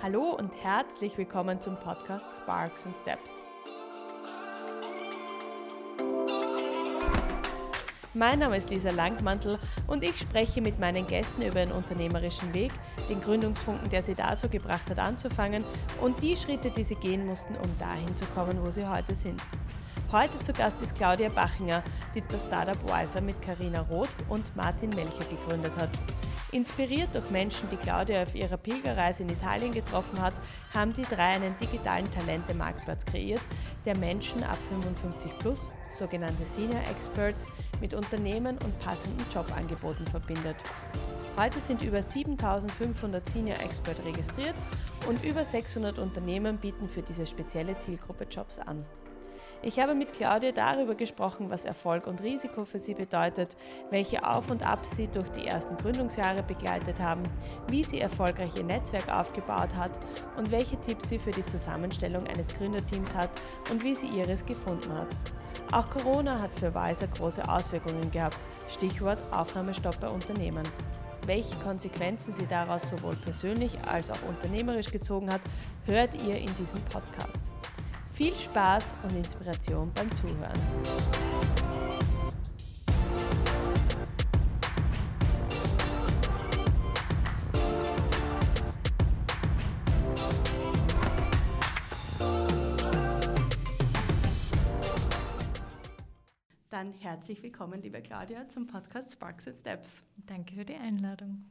[0.00, 3.42] Hallo und herzlich willkommen zum Podcast Sparks and Steps.
[8.14, 9.58] Mein Name ist Lisa Langmantel
[9.88, 12.70] und ich spreche mit meinen Gästen über den unternehmerischen Weg,
[13.08, 15.64] den Gründungsfunken, der sie dazu gebracht hat, anzufangen
[16.00, 19.42] und die Schritte, die sie gehen mussten, um dahin zu kommen, wo sie heute sind.
[20.12, 21.82] Heute zu Gast ist Claudia Bachinger,
[22.14, 25.90] die das Startup Wiser mit Karina Roth und Martin Melcher gegründet hat.
[26.50, 30.32] Inspiriert durch Menschen, die Claudia auf ihrer Pilgerreise in Italien getroffen hat,
[30.72, 33.42] haben die drei einen digitalen Talente-Marktplatz kreiert,
[33.84, 37.46] der Menschen ab 55 plus, sogenannte Senior Experts,
[37.82, 40.56] mit Unternehmen und passenden Jobangeboten verbindet.
[41.36, 44.54] Heute sind über 7500 Senior Expert registriert
[45.06, 48.86] und über 600 Unternehmen bieten für diese spezielle Zielgruppe Jobs an.
[49.60, 53.56] Ich habe mit Claudia darüber gesprochen, was Erfolg und Risiko für sie bedeutet,
[53.90, 57.24] welche Auf und Abs sie durch die ersten Gründungsjahre begleitet haben,
[57.68, 59.90] wie sie erfolgreich ihr Netzwerk aufgebaut hat
[60.36, 63.30] und welche Tipps sie für die Zusammenstellung eines Gründerteams hat
[63.70, 65.08] und wie sie ihres gefunden hat.
[65.72, 68.38] Auch Corona hat für Weiser große Auswirkungen gehabt,
[68.68, 70.62] Stichwort Aufnahmestopp bei Unternehmen.
[71.26, 75.42] Welche Konsequenzen sie daraus sowohl persönlich als auch unternehmerisch gezogen hat,
[75.84, 77.50] hört ihr in diesem Podcast.
[78.18, 80.60] Viel Spaß und Inspiration beim Zuhören.
[96.70, 100.02] Dann herzlich willkommen, liebe Claudia, zum Podcast Sparks and Steps.
[100.26, 101.44] Danke für die Einladung.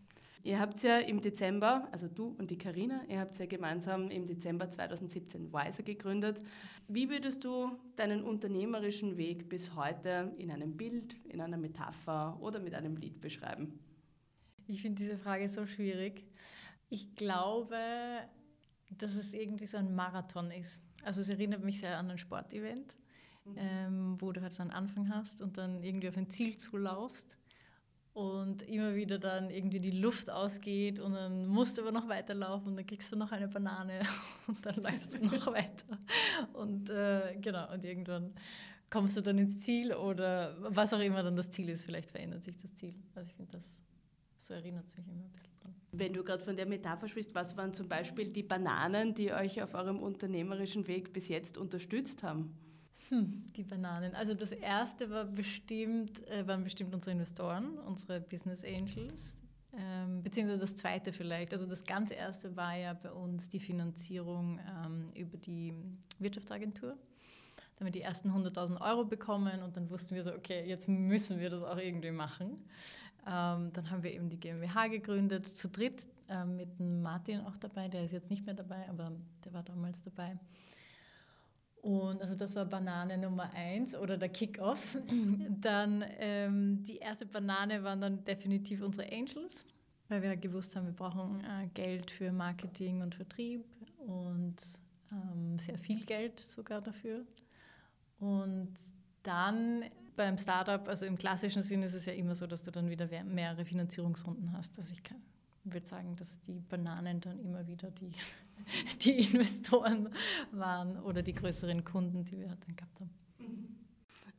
[0.44, 4.26] Ihr habt ja im Dezember, also du und die Karina, ihr habt ja gemeinsam im
[4.26, 6.40] Dezember 2017 Wiser gegründet.
[6.88, 12.60] Wie würdest du deinen unternehmerischen Weg bis heute in einem Bild, in einer Metapher oder
[12.60, 13.80] mit einem Lied beschreiben?
[14.68, 16.26] Ich finde diese Frage so schwierig.
[16.90, 17.78] Ich glaube,
[18.92, 20.82] dass es irgendwie so ein Marathon ist.
[21.04, 22.96] Also es erinnert mich sehr an ein Sportevent,
[23.46, 23.56] mhm.
[23.58, 27.37] ähm, wo du halt so einen Anfang hast und dann irgendwie auf ein Ziel zulaufst
[28.18, 32.70] und immer wieder dann irgendwie die Luft ausgeht und dann musst du aber noch weiterlaufen
[32.70, 34.00] und dann kriegst du noch eine Banane
[34.48, 36.00] und dann läufst du noch weiter.
[36.54, 38.34] Und äh, genau, und irgendwann
[38.90, 42.44] kommst du dann ins Ziel oder was auch immer dann das Ziel ist, vielleicht verändert
[42.44, 42.96] sich das Ziel.
[43.14, 43.84] Also ich finde das,
[44.40, 45.76] so erinnert es mich immer ein bisschen dran.
[45.92, 49.62] Wenn du gerade von der Metapher sprichst, was waren zum Beispiel die Bananen, die euch
[49.62, 52.58] auf eurem unternehmerischen Weg bis jetzt unterstützt haben?
[53.10, 54.14] Hm, die Bananen.
[54.16, 59.36] Also das erste war bestimmt, äh, waren bestimmt unsere Investoren, unsere Business Angels.
[59.74, 61.54] Ähm, beziehungsweise das zweite vielleicht.
[61.54, 65.74] Also das ganz erste war ja bei uns die Finanzierung ähm, über die
[66.20, 66.92] Wirtschaftsagentur.
[67.76, 70.90] Da haben wir die ersten 100.000 Euro bekommen und dann wussten wir so, okay, jetzt
[70.90, 72.66] müssen wir das auch irgendwie machen.
[73.28, 77.88] Ähm, dann haben wir eben die GmbH gegründet, zu dritt, äh, mit Martin auch dabei,
[77.88, 79.12] der ist jetzt nicht mehr dabei, aber
[79.46, 80.40] der war damals dabei.
[81.88, 84.98] Und also das war Banane Nummer eins oder der Kick-Off.
[85.62, 89.64] Dann ähm, die erste Banane waren dann definitiv unsere Angels,
[90.10, 93.64] weil wir gewusst haben, wir brauchen äh, Geld für Marketing und Vertrieb
[94.00, 94.58] und
[95.14, 97.26] ähm, sehr viel Geld sogar dafür.
[98.20, 98.74] Und
[99.24, 99.86] dann
[100.18, 103.08] beim Startup, also im klassischen Sinn ist es ja immer so, dass du dann wieder
[103.24, 104.78] mehrere Finanzierungsrunden hast.
[104.78, 105.22] Also ich kann,
[105.64, 108.12] würde sagen, dass die Bananen dann immer wieder die,
[109.02, 110.10] die Investoren
[110.52, 113.10] waren oder die größeren Kunden, die wir dann gehabt haben.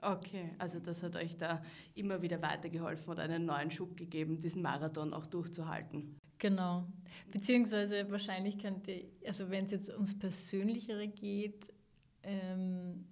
[0.00, 1.60] Okay, also das hat euch da
[1.94, 6.16] immer wieder weitergeholfen oder einen neuen Schub gegeben, diesen Marathon auch durchzuhalten.
[6.38, 6.86] Genau.
[7.32, 11.72] Beziehungsweise wahrscheinlich könnte, also wenn es jetzt ums Persönlichere geht,
[12.22, 13.06] ähm,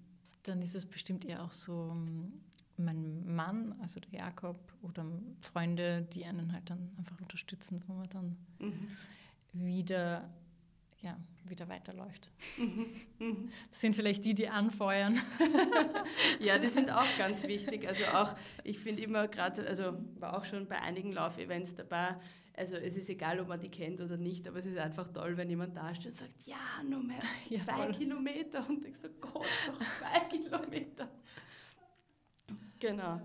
[0.45, 1.97] dann ist es bestimmt eher auch so
[2.77, 5.05] mein Mann, also der Jakob, oder
[5.41, 8.89] Freunde, die einen halt dann einfach unterstützen, wo man dann mhm.
[9.53, 10.29] wieder,
[11.07, 12.29] ja, wieder weiterläuft.
[13.71, 15.19] Das sind vielleicht die, die anfeuern.
[16.41, 17.87] ja, die sind auch ganz wichtig.
[17.87, 18.35] Also auch,
[18.65, 22.17] ich finde immer gerade, also war auch schon bei einigen Laufevents dabei,
[22.57, 25.37] also es ist egal, ob man die kennt oder nicht, aber es ist einfach toll,
[25.37, 27.21] wenn jemand da steht und sagt, ja, nur mehr
[27.57, 28.69] zwei ja, Kilometer.
[28.69, 31.09] Und ich so, Gott, noch zwei Kilometer.
[32.81, 33.21] Genau.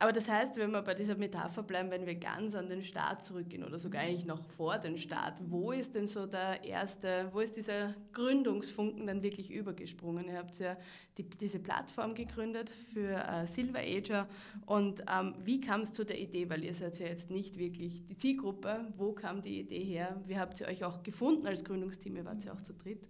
[0.00, 3.24] Aber das heißt, wenn wir bei dieser Metapher bleiben, wenn wir ganz an den Start
[3.24, 7.40] zurückgehen oder sogar eigentlich noch vor den Start, wo ist denn so der erste, wo
[7.40, 10.28] ist dieser Gründungsfunken dann wirklich übergesprungen?
[10.28, 10.76] Ihr habt ja
[11.16, 14.28] die, diese Plattform gegründet für äh, Silver Ager
[14.66, 16.48] und ähm, wie kam es zu der Idee?
[16.48, 18.86] Weil ihr seid ja jetzt nicht wirklich die Zielgruppe.
[18.96, 20.22] Wo kam die Idee her?
[20.26, 22.14] Wie habt ihr euch auch gefunden als Gründungsteam?
[22.14, 23.08] Ihr wart ja auch zu dritt.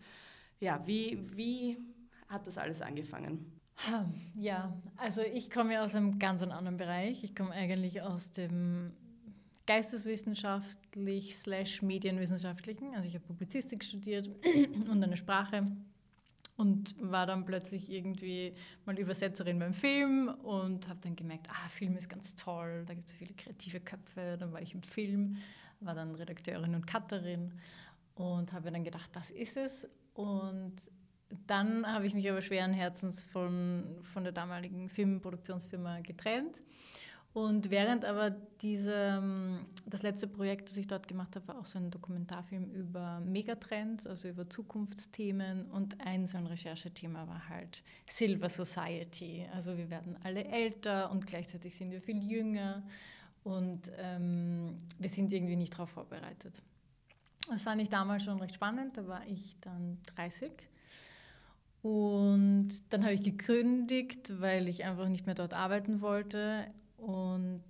[0.58, 1.76] Ja, wie, wie
[2.28, 3.57] hat das alles angefangen?
[4.34, 7.24] Ja, also ich komme aus einem ganz anderen Bereich.
[7.24, 8.92] Ich komme eigentlich aus dem
[9.66, 12.94] geisteswissenschaftlich slash medienwissenschaftlichen.
[12.94, 14.28] Also ich habe Publizistik studiert
[14.90, 15.66] und eine Sprache
[16.56, 18.52] und war dann plötzlich irgendwie
[18.84, 23.08] mal Übersetzerin beim Film und habe dann gemerkt, ah, Film ist ganz toll, da gibt
[23.08, 24.36] es viele kreative Köpfe.
[24.38, 25.36] Dann war ich im Film,
[25.80, 27.52] war dann Redakteurin und Cutterin
[28.16, 29.86] und habe dann gedacht, das ist es.
[30.14, 30.74] Und
[31.46, 36.56] dann habe ich mich aber schweren Herzens von, von der damaligen Filmproduktionsfirma getrennt
[37.34, 41.66] und während aber diese, ähm, das letzte Projekt, das ich dort gemacht habe, war auch
[41.66, 45.66] so ein Dokumentarfilm über Megatrends, also über Zukunftsthemen.
[45.66, 49.46] Und ein so ein Recherchethema war halt Silver Society.
[49.54, 52.82] Also wir werden alle älter und gleichzeitig sind wir viel jünger
[53.44, 56.60] und ähm, wir sind irgendwie nicht darauf vorbereitet.
[57.48, 58.96] Das fand ich damals schon recht spannend.
[58.96, 60.50] Da war ich dann 30.
[61.82, 66.66] Und dann habe ich gekündigt, weil ich einfach nicht mehr dort arbeiten wollte.
[66.96, 67.62] Und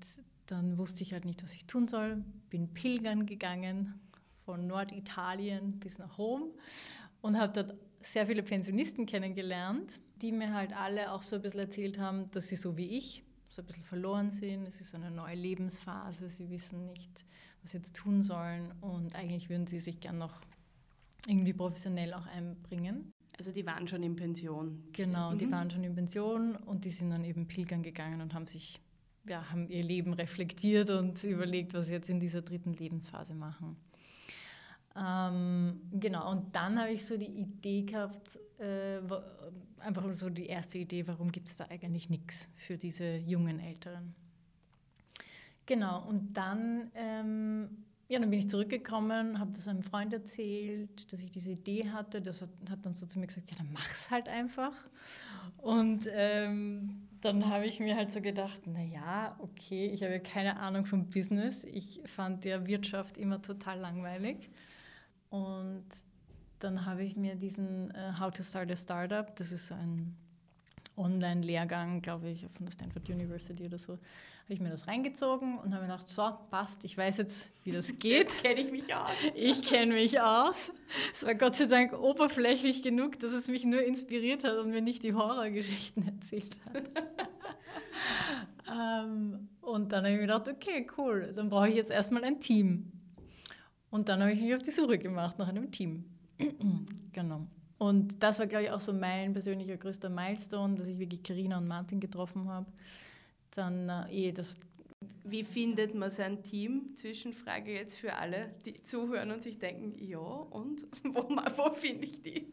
[0.47, 2.25] dann wusste ich halt nicht, was ich tun soll.
[2.49, 4.01] Bin pilgern gegangen
[4.45, 6.53] von Norditalien bis nach Rom
[7.21, 11.61] und habe dort sehr viele Pensionisten kennengelernt, die mir halt alle auch so ein bisschen
[11.61, 14.67] erzählt haben, dass sie so wie ich so ein bisschen verloren sind.
[14.67, 16.31] Es ist so eine neue Lebensphase.
[16.31, 17.25] Sie wissen nicht,
[17.61, 20.41] was sie jetzt tun sollen und eigentlich würden sie sich gern noch
[21.27, 23.13] irgendwie professionell auch einbringen.
[23.39, 24.83] Also die waren schon in Pension.
[24.93, 25.39] Genau, mhm.
[25.39, 28.81] die waren schon in Pension und die sind dann eben pilgern gegangen und haben sich
[29.29, 33.77] ja, haben ihr Leben reflektiert und überlegt, was sie jetzt in dieser dritten Lebensphase machen.
[34.97, 39.01] Ähm, genau, und dann habe ich so die Idee gehabt, äh,
[39.81, 44.15] einfach so die erste Idee, warum gibt es da eigentlich nichts für diese jungen Älteren.
[45.67, 51.23] Genau, und dann, ähm, ja, dann bin ich zurückgekommen, habe das einem Freund erzählt, dass
[51.23, 52.23] ich diese Idee hatte.
[52.23, 54.73] Das hat, hat dann so zu mir gesagt, ja, dann mach's halt einfach.
[55.59, 60.59] Und ähm, dann habe ich mir halt so gedacht, naja, okay, ich habe ja keine
[60.59, 61.65] Ahnung vom Business.
[61.65, 64.49] Ich fand ja Wirtschaft immer total langweilig.
[65.29, 65.85] Und
[66.61, 70.17] dann habe ich mir diesen uh, How to Start a Startup, das ist so ein
[70.99, 75.75] Online-Lehrgang, glaube ich, von der Stanford University oder so, habe ich mir das reingezogen und
[75.75, 78.37] habe mir gedacht, so, passt, ich weiß jetzt, wie das geht.
[78.39, 79.11] kenne ich mich aus.
[79.35, 80.73] Ich kenne mich aus.
[81.13, 84.83] Es war Gott sei Dank oberflächlich genug, dass es mich nur inspiriert hat und mir
[84.83, 86.91] nicht die Horrorgeschichten erzählt hat.
[88.71, 92.41] ähm, und dann habe ich mir gedacht, okay, cool, dann brauche ich jetzt erstmal ein
[92.41, 92.91] Team.
[93.91, 96.05] Und dann habe ich mich auf die Suche gemacht nach einem Team.
[97.13, 97.47] genau.
[97.79, 101.59] Und das war, glaube ich, auch so mein persönlicher größter Milestone, dass ich wirklich Karina
[101.59, 102.67] und Martin getroffen habe
[103.59, 104.57] dann äh, eh das.
[105.25, 106.97] Wie findet man sein Team?
[106.97, 112.23] Zwischenfrage jetzt für alle, die zuhören und sich denken, ja, und wo, wo finde ich
[112.23, 112.49] die?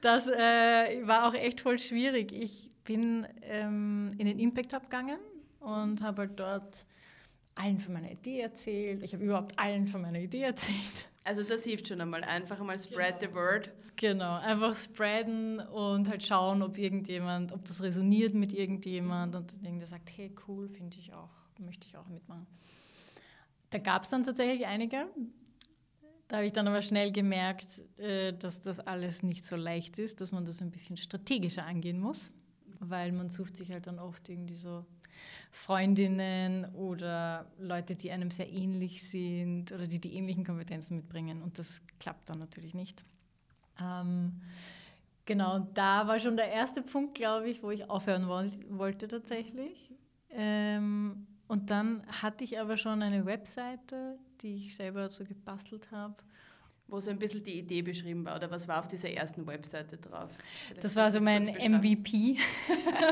[0.00, 2.32] Das äh, war auch echt voll schwierig.
[2.32, 5.18] Ich bin ähm, in den Impact Hub gegangen
[5.58, 6.86] und habe halt dort
[7.56, 9.02] allen von meiner Idee erzählt.
[9.02, 11.08] Ich habe überhaupt allen von meiner Idee erzählt.
[11.26, 12.22] Also das hilft schon einmal.
[12.22, 13.32] Einfach einmal spread genau.
[13.32, 13.72] the word.
[13.96, 19.88] Genau, einfach spreaden und halt schauen, ob irgendjemand, ob das resoniert mit irgendjemand und irgendwer
[19.88, 22.46] sagt, hey cool, finde ich auch, möchte ich auch mitmachen.
[23.70, 25.06] Da gab es dann tatsächlich einige.
[26.28, 30.20] Da habe ich dann aber schnell gemerkt, äh, dass das alles nicht so leicht ist,
[30.20, 32.30] dass man das ein bisschen strategischer angehen muss,
[32.78, 34.84] weil man sucht sich halt dann oft irgendwie so
[35.50, 41.42] Freundinnen oder Leute, die einem sehr ähnlich sind oder die die ähnlichen Kompetenzen mitbringen.
[41.42, 43.04] Und das klappt dann natürlich nicht.
[43.82, 44.40] Ähm,
[45.24, 49.90] genau, da war schon der erste Punkt, glaube ich, wo ich aufhören wollte tatsächlich.
[50.30, 56.16] Ähm, und dann hatte ich aber schon eine Webseite, die ich selber so gebastelt habe
[56.88, 59.96] wo so ein bisschen die Idee beschrieben war oder was war auf dieser ersten Webseite
[59.96, 60.30] drauf?
[60.66, 62.38] Vielleicht das war so mein MVP,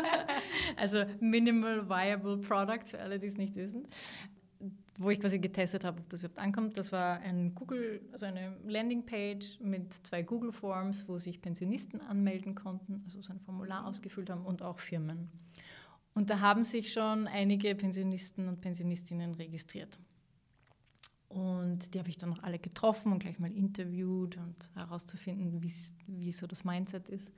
[0.77, 3.89] also Minimal Viable Product für alle, die es nicht wissen,
[4.99, 6.79] wo ich quasi getestet habe, ob das überhaupt ankommt.
[6.79, 12.55] Das war ein Google, also eine Landingpage mit zwei Google Forms, wo sich Pensionisten anmelden
[12.55, 15.31] konnten, also so ein Formular ausgefüllt haben und auch Firmen.
[16.15, 19.99] Und da haben sich schon einige Pensionisten und Pensionistinnen registriert.
[21.35, 25.61] Und die habe ich dann noch alle getroffen und gleich mal interviewt und herauszufinden,
[26.07, 27.33] wie so das Mindset ist.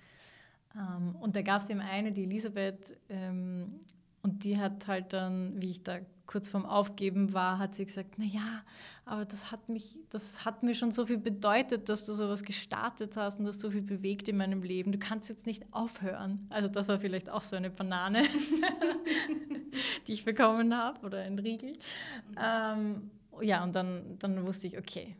[0.74, 3.80] Ähm, und da gab es eben eine, die Elisabeth, ähm,
[4.26, 8.18] und die hat halt dann, wie ich da kurz vorm Aufgeben war, hat sie gesagt,
[8.18, 8.64] naja,
[9.04, 13.16] aber das hat mich, das hat mir schon so viel bedeutet, dass du sowas gestartet
[13.16, 14.90] hast und das so viel bewegt in meinem Leben.
[14.90, 16.44] Du kannst jetzt nicht aufhören.
[16.50, 18.24] Also das war vielleicht auch so eine Banane,
[20.08, 21.78] die ich bekommen habe oder ein Riegel.
[22.36, 23.12] Ähm,
[23.42, 25.16] ja, und dann, dann wusste ich, okay,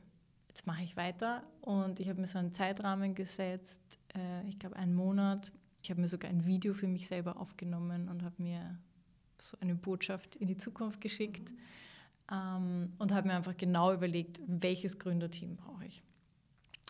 [0.49, 1.43] jetzt mache ich weiter.
[1.61, 5.53] Und ich habe mir so einen Zeitrahmen gesetzt, äh, ich glaube einen Monat.
[5.83, 8.79] Ich habe mir sogar ein Video für mich selber aufgenommen und habe mir
[9.41, 11.51] so eine Botschaft in die Zukunft geschickt.
[12.33, 16.03] ähm, und habe mir einfach genau überlegt, welches Gründerteam brauche ich.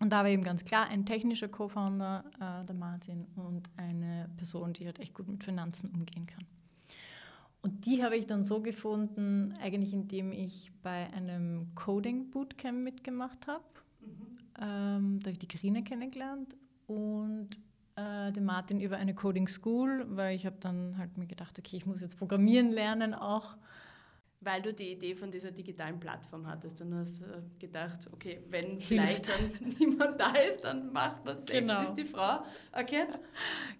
[0.00, 4.72] Und da war eben ganz klar ein technischer Co-Founder, äh, der Martin, und eine Person,
[4.72, 6.44] die halt echt gut mit Finanzen umgehen kann.
[7.66, 13.48] Und die habe ich dann so gefunden, eigentlich indem ich bei einem Coding Bootcamp mitgemacht
[13.48, 13.64] habe.
[14.00, 14.38] Mhm.
[14.60, 16.54] Ähm, da habe ich die Karina kennengelernt
[16.86, 17.48] und
[17.96, 21.76] äh, den Martin über eine Coding School, weil ich habe dann halt mir gedacht, okay,
[21.76, 23.56] ich muss jetzt programmieren lernen auch.
[24.42, 28.80] Weil du die Idee von dieser digitalen Plattform hattest und hast äh, gedacht, okay, wenn
[28.80, 31.82] vielleicht dann niemand da ist, dann macht man es genau.
[31.82, 32.44] selbst, ist die Frau.
[32.70, 33.06] Okay?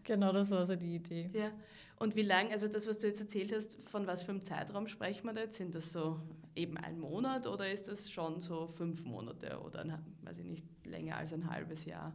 [0.02, 1.30] Genau, das war so die Idee.
[1.32, 1.52] Ja.
[1.98, 4.86] Und wie lange, also das, was du jetzt erzählt hast, von was für einem Zeitraum
[4.86, 5.56] sprechen wir da jetzt?
[5.56, 6.20] Sind das so
[6.54, 10.64] eben ein Monat oder ist das schon so fünf Monate oder, ein, weiß ich nicht,
[10.84, 12.12] länger als ein halbes Jahr?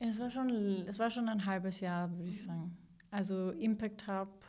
[0.00, 2.76] Es war schon, es war schon ein halbes Jahr, würde ich sagen.
[3.12, 4.44] Also Impact Hub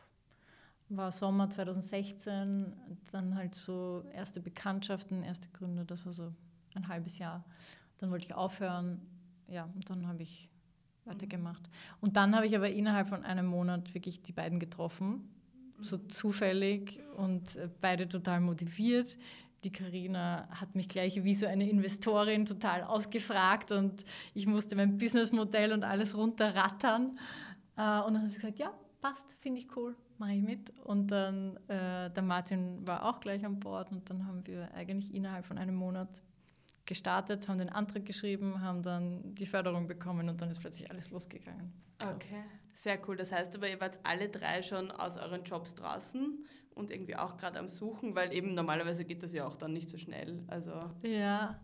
[0.89, 2.74] war Sommer 2016,
[3.12, 6.34] dann halt so erste Bekanntschaften, erste Gründe, das war so
[6.74, 7.44] ein halbes Jahr.
[7.98, 9.01] Dann wollte ich aufhören,
[9.48, 10.53] ja, und dann habe ich
[11.06, 11.62] weitergemacht.
[12.02, 15.30] Und dann habe ich aber innerhalb von einem Monat wirklich die beiden getroffen,
[15.82, 19.18] so zufällig und beide total motiviert.
[19.64, 24.98] Die Karina hat mich gleich wie so eine Investorin total ausgefragt und ich musste mein
[24.98, 27.18] Businessmodell und alles runterrattern.
[27.78, 30.72] Äh, und dann hat sie gesagt, ja, passt, finde ich cool, mache ich mit.
[30.80, 35.14] Und dann äh, der Martin war auch gleich an Bord und dann haben wir eigentlich
[35.14, 36.22] innerhalb von einem Monat
[36.86, 41.12] gestartet, haben den Antrag geschrieben, haben dann die Förderung bekommen und dann ist plötzlich alles
[41.12, 41.72] losgegangen.
[42.00, 42.44] Okay,
[42.75, 43.16] sehr cool.
[43.16, 47.38] Das heißt aber, ihr wart alle drei schon aus euren Jobs draußen und irgendwie auch
[47.38, 50.44] gerade am Suchen, weil eben normalerweise geht das ja auch dann nicht so schnell.
[50.48, 50.72] Also
[51.02, 51.60] ja,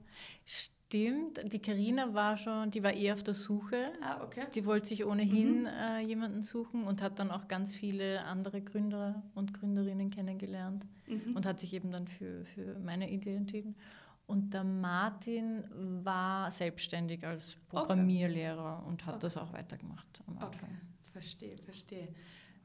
[0.46, 1.42] stimmt.
[1.52, 3.92] Die Karina war schon, die war eher auf der Suche.
[4.02, 4.46] Ah, okay.
[4.56, 5.68] Die wollte sich ohnehin mhm.
[5.68, 11.36] äh, jemanden suchen und hat dann auch ganz viele andere Gründer und Gründerinnen kennengelernt mhm.
[11.36, 13.76] und hat sich eben dann für, für meine Idee entschieden.
[14.30, 15.64] Und der Martin
[16.04, 18.88] war selbstständig als Programmierlehrer okay.
[18.88, 19.22] und hat okay.
[19.24, 20.22] das auch weitergemacht.
[20.40, 20.68] Okay,
[21.12, 22.10] verstehe, verstehe.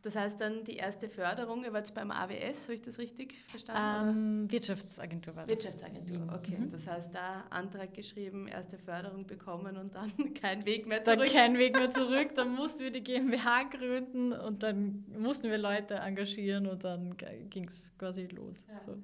[0.03, 4.43] Das heißt dann die erste Förderung, ihr wart beim AWS, habe ich das richtig verstanden?
[4.43, 5.57] Ähm, Wirtschaftsagentur war das.
[5.57, 6.59] Wirtschaftsagentur, okay.
[6.59, 6.71] Mhm.
[6.71, 11.21] Das heißt, da Antrag geschrieben, erste Förderung bekommen und dann kein Weg mehr zurück.
[11.21, 15.57] Dann kein Weg mehr zurück, dann mussten wir die GmbH gründen und dann mussten wir
[15.57, 17.17] Leute engagieren und dann
[17.49, 18.63] ging es quasi los.
[18.69, 18.81] Ja.
[18.81, 18.99] So.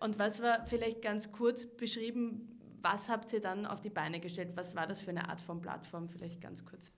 [0.00, 2.48] Und was war vielleicht ganz kurz beschrieben,
[2.82, 4.52] was habt ihr dann auf die Beine gestellt?
[4.54, 6.08] Was war das für eine Art von Plattform?
[6.08, 6.92] Vielleicht ganz kurz.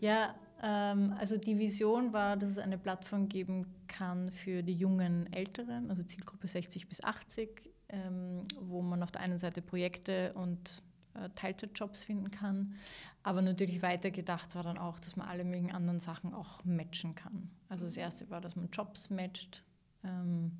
[0.00, 5.32] Ja, ähm, also die Vision war, dass es eine Plattform geben kann für die jungen
[5.32, 10.82] Älteren, also Zielgruppe 60 bis 80, ähm, wo man auf der einen Seite Projekte und
[11.14, 12.74] äh, Teilzeitjobs finden kann.
[13.22, 17.50] Aber natürlich weitergedacht war dann auch, dass man alle möglichen anderen Sachen auch matchen kann.
[17.68, 19.64] Also das erste war, dass man Jobs matcht.
[20.02, 20.52] Ähm,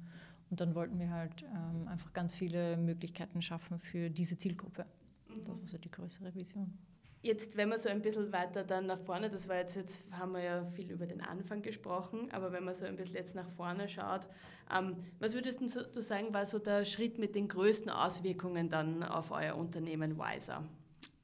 [0.51, 4.87] und dann wollten wir halt ähm, einfach ganz viele Möglichkeiten schaffen für diese Zielgruppe.
[5.29, 6.77] Das war so die größere Vision.
[7.21, 10.33] Jetzt, wenn man so ein bisschen weiter dann nach vorne, das war jetzt, jetzt haben
[10.33, 13.51] wir ja viel über den Anfang gesprochen, aber wenn man so ein bisschen jetzt nach
[13.51, 14.29] vorne schaut,
[14.73, 19.33] ähm, was würdest du sagen, war so der Schritt mit den größten Auswirkungen dann auf
[19.33, 20.65] euer Unternehmen Wiser?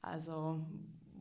[0.01, 0.59] Also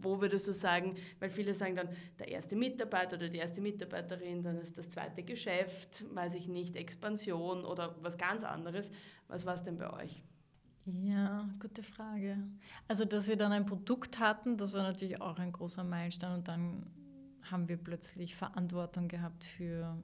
[0.04, 4.42] wo würdest du sagen, weil viele sagen dann, der erste Mitarbeiter oder die erste Mitarbeiterin,
[4.42, 8.90] dann ist das zweite Geschäft, weiß ich nicht, Expansion oder was ganz anderes.
[9.28, 10.22] Was war es denn bei euch?
[10.86, 12.36] Ja, gute Frage.
[12.88, 16.48] Also, dass wir dann ein Produkt hatten, das war natürlich auch ein großer Meilenstein und
[16.48, 16.86] dann
[17.50, 19.96] haben wir plötzlich Verantwortung gehabt für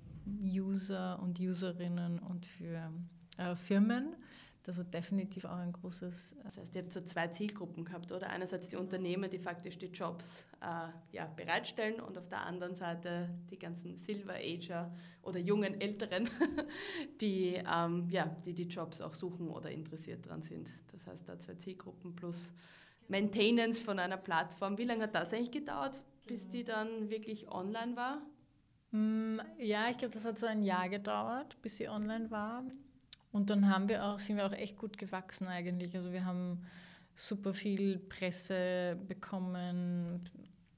[0.42, 2.90] User und Userinnen und für
[3.37, 4.16] äh, Firmen.
[4.62, 6.37] Das war definitiv auch ein großes.
[6.45, 8.29] Das heißt, ihr habt so zwei Zielgruppen gehabt, oder?
[8.29, 13.31] Einerseits die Unternehmen, die faktisch die Jobs äh, ja, bereitstellen und auf der anderen Seite
[13.50, 16.29] die ganzen Silver Ager oder jungen Älteren,
[17.23, 20.71] die, ähm, ja, die die Jobs auch suchen oder interessiert daran sind.
[20.93, 22.52] Das heißt, da zwei Zielgruppen plus
[23.09, 24.76] Maintenance von einer Plattform.
[24.76, 28.23] Wie lange hat das eigentlich gedauert, bis die dann wirklich online war?
[28.90, 32.62] Mm, ja, ich glaube, das hat so ein Jahr gedauert, bis sie online war.
[33.32, 35.96] Und dann haben wir auch, sind wir auch echt gut gewachsen eigentlich.
[35.96, 36.64] Also wir haben
[37.14, 40.22] super viel Presse bekommen,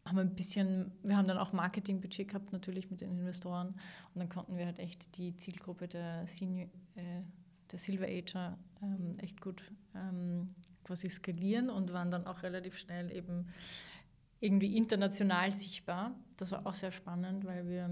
[0.04, 4.28] haben ein bisschen, wir haben dann auch Marketingbudget gehabt natürlich mit den Investoren und dann
[4.28, 7.22] konnten wir halt echt die Zielgruppe der Senior, äh,
[7.70, 9.62] der Silver Ager ähm, echt gut
[9.94, 10.54] ähm,
[10.84, 13.46] quasi skalieren und waren dann auch relativ schnell eben
[14.40, 16.14] irgendwie international sichtbar.
[16.36, 17.88] Das war auch sehr spannend, weil wir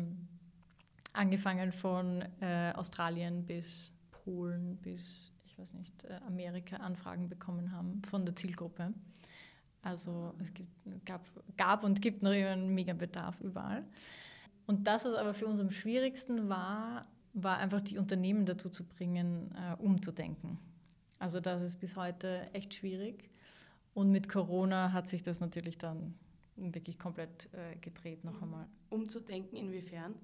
[1.13, 3.93] angefangen von äh, Australien bis
[4.25, 8.93] Polen bis, ich weiß nicht, äh, Amerika Anfragen bekommen haben von der Zielgruppe.
[9.83, 10.71] Also es gibt,
[11.07, 11.25] gab,
[11.57, 13.85] gab und gibt noch immer einen Megabedarf überall.
[14.67, 18.85] Und das, was aber für uns am schwierigsten war, war einfach die Unternehmen dazu zu
[18.85, 20.59] bringen, äh, umzudenken.
[21.19, 23.31] Also das ist bis heute echt schwierig.
[23.95, 26.15] Und mit Corona hat sich das natürlich dann
[26.57, 28.67] wirklich komplett äh, gedreht noch einmal.
[28.91, 30.15] Umzudenken inwiefern?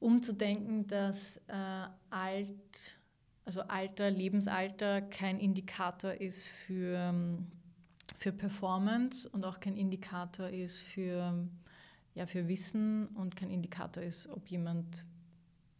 [0.00, 2.96] Umzudenken, dass äh, alt,
[3.48, 7.14] also Alter, Lebensalter kein Indikator ist für,
[8.18, 11.48] für Performance und auch kein Indikator ist für,
[12.14, 15.06] ja, für Wissen und kein Indikator ist, ob jemand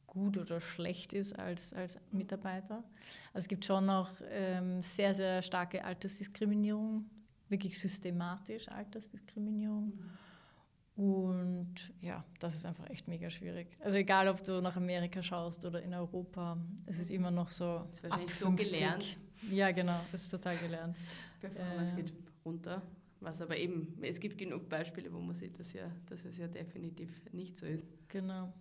[0.06, 2.82] gut oder schlecht ist als, als Mitarbeiter.
[3.34, 7.04] Also es gibt schon noch ähm, sehr, sehr starke Altersdiskriminierung
[7.50, 9.92] wirklich systematisch Altersdiskriminierung.
[10.98, 13.68] Und ja, das ist einfach echt mega schwierig.
[13.78, 17.84] Also egal, ob du nach Amerika schaust oder in Europa, es ist immer noch so
[17.86, 19.16] das ist wahrscheinlich so gelernt.
[19.48, 20.96] Ja, genau, es ist total gelernt.
[21.40, 22.12] Performance äh, geht
[22.44, 22.82] runter.
[23.20, 26.48] Was aber eben, es gibt genug Beispiele, wo man sieht, dass, ja, dass es ja
[26.48, 27.86] definitiv nicht so ist.
[28.08, 28.52] Genau.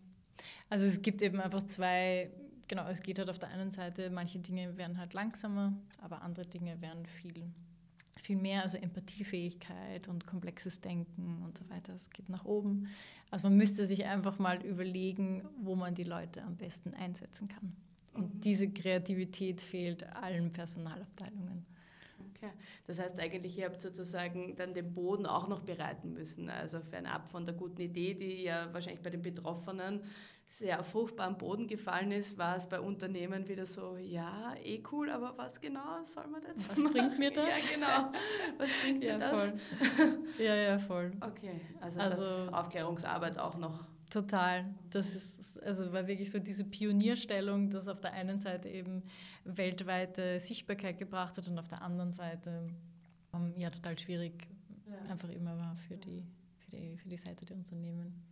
[0.69, 2.29] Also es gibt eben einfach zwei,
[2.67, 6.45] genau, es geht halt auf der einen Seite, manche Dinge werden halt langsamer, aber andere
[6.45, 7.51] Dinge werden viel
[8.27, 11.93] viel mehr, also Empathiefähigkeit und komplexes Denken und so weiter.
[11.95, 12.89] Es geht nach oben.
[13.31, 17.73] Also man müsste sich einfach mal überlegen, wo man die Leute am besten einsetzen kann.
[18.13, 18.41] Und mhm.
[18.41, 21.65] diese Kreativität fehlt allen Personalabteilungen.
[22.35, 22.51] Okay.
[22.85, 26.49] Das heißt eigentlich, ihr habt sozusagen dann den Boden auch noch bereiten müssen.
[26.49, 30.01] Also fernab von der guten Idee, die ja wahrscheinlich bei den Betroffenen
[30.49, 35.09] sehr auf fruchtbaren Boden gefallen ist, war es bei Unternehmen wieder so, ja, eh cool,
[35.09, 36.93] aber was genau soll man dazu Was machen?
[36.93, 37.69] bringt mir das?
[37.69, 38.11] Ja, genau.
[38.57, 39.49] Was bringt ja, mir das?
[39.49, 39.59] Voll.
[40.39, 41.11] Ja, ja, voll.
[41.21, 43.85] Okay, also, also Aufklärungsarbeit auch noch.
[44.09, 44.65] Total.
[44.89, 49.03] Das ist, also war wirklich so diese Pionierstellung, das auf der einen Seite eben
[49.43, 52.69] weltweite Sichtbarkeit gebracht hat und auf der anderen Seite
[53.33, 54.47] um, ja total schwierig
[54.85, 55.11] ja.
[55.11, 56.25] einfach immer war für die,
[56.57, 58.23] für die, für die Seite der Unternehmen.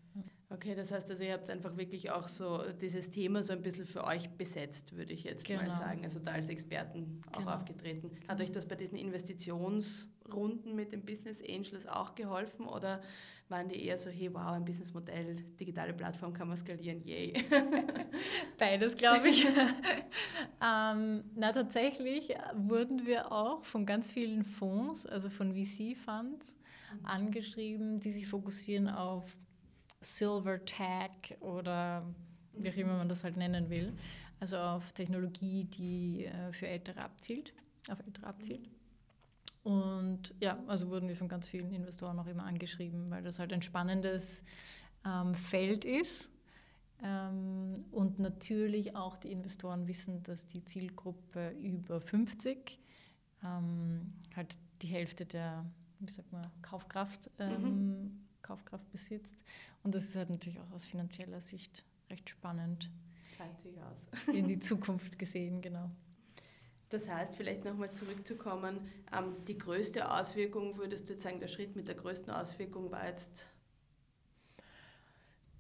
[0.50, 3.86] Okay, das heißt also, ihr habt einfach wirklich auch so dieses Thema so ein bisschen
[3.86, 5.64] für euch besetzt, würde ich jetzt genau.
[5.64, 6.04] mal sagen.
[6.04, 7.52] Also da als Experten auch genau.
[7.52, 8.12] aufgetreten.
[8.28, 13.02] Hat euch das bei diesen Investitionsrunden mit den Business Angels auch geholfen oder
[13.50, 17.34] waren die eher so, hey wow, ein Businessmodell, digitale Plattform kann man skalieren, yay?
[18.58, 19.46] Beides, glaube ich.
[20.64, 27.06] ähm, na, tatsächlich wurden wir auch von ganz vielen Fonds, also von VC-Funds, mhm.
[27.06, 29.38] angeschrieben, die sich fokussieren auf
[30.06, 32.06] Silver Tag oder
[32.54, 33.94] wie auch immer man das halt nennen will.
[34.40, 37.54] Also auf Technologie, die äh, für Ältere abzielt,
[37.90, 38.70] auf Ältere abzielt.
[39.64, 43.52] Und ja, also wurden wir von ganz vielen Investoren auch immer angeschrieben, weil das halt
[43.52, 44.44] ein spannendes
[45.06, 46.30] ähm, Feld ist.
[47.04, 52.80] Ähm, und natürlich auch die Investoren wissen, dass die Zielgruppe über 50
[53.44, 55.66] ähm, halt die Hälfte der,
[56.00, 58.25] wie sagt man, Kaufkraft ähm, mhm.
[58.46, 59.36] Kaufkraft besitzt.
[59.84, 62.90] Und das ist halt natürlich auch aus finanzieller Sicht recht spannend.
[63.38, 64.34] Zeitig aus.
[64.34, 65.90] in die Zukunft gesehen, genau.
[66.90, 68.80] Das heißt, vielleicht nochmal zurückzukommen,
[69.12, 73.08] ähm, die größte Auswirkung, würdest du jetzt sagen, der Schritt mit der größten Auswirkung war
[73.08, 73.48] jetzt?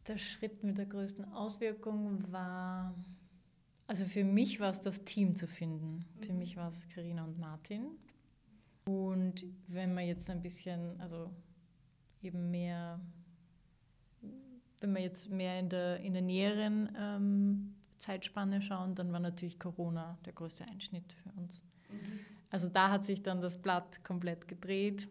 [0.08, 2.94] Der Schritt mit der größten Auswirkung war,
[3.88, 6.06] also für mich war es das Team zu finden.
[6.22, 6.40] Für mhm.
[6.40, 7.88] mich war es Karina und Martin.
[8.86, 11.32] Und wenn man jetzt ein bisschen, also
[12.26, 13.00] eben mehr,
[14.80, 19.60] wenn wir jetzt mehr in der, in der näheren ähm, Zeitspanne schauen, dann war natürlich
[19.60, 21.64] Corona der größte Einschnitt für uns.
[21.90, 22.20] Mhm.
[22.50, 25.08] Also da hat sich dann das Blatt komplett gedreht.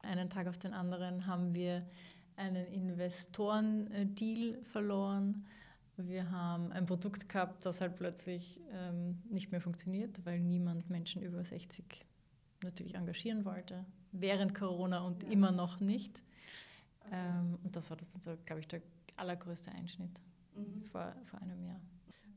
[0.00, 1.86] Einen Tag auf den anderen haben wir
[2.36, 5.46] einen Investoren-Deal verloren.
[5.96, 11.22] Wir haben ein Produkt gehabt, das halt plötzlich ähm, nicht mehr funktioniert, weil niemand Menschen
[11.22, 12.04] über 60
[12.62, 13.84] natürlich engagieren wollte.
[14.12, 15.30] Während Corona und ja.
[15.30, 16.22] immer noch nicht.
[17.12, 18.82] Ähm, und das war das, so, glaube ich, der
[19.16, 20.20] allergrößte Einschnitt
[20.54, 20.82] mhm.
[20.84, 21.80] vor, vor einem Jahr.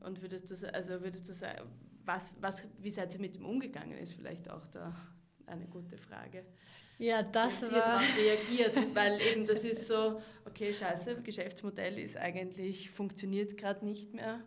[0.00, 1.68] Und würdest du, also würdest du sagen,
[2.04, 4.94] was, was, wie seid ihr mit dem umgegangen, ist vielleicht auch da
[5.46, 6.44] eine gute Frage.
[6.98, 8.00] Ja, das Wie war...
[8.00, 14.40] reagiert, weil eben das ist so, okay, scheiße, Geschäftsmodell ist eigentlich, funktioniert gerade nicht mehr.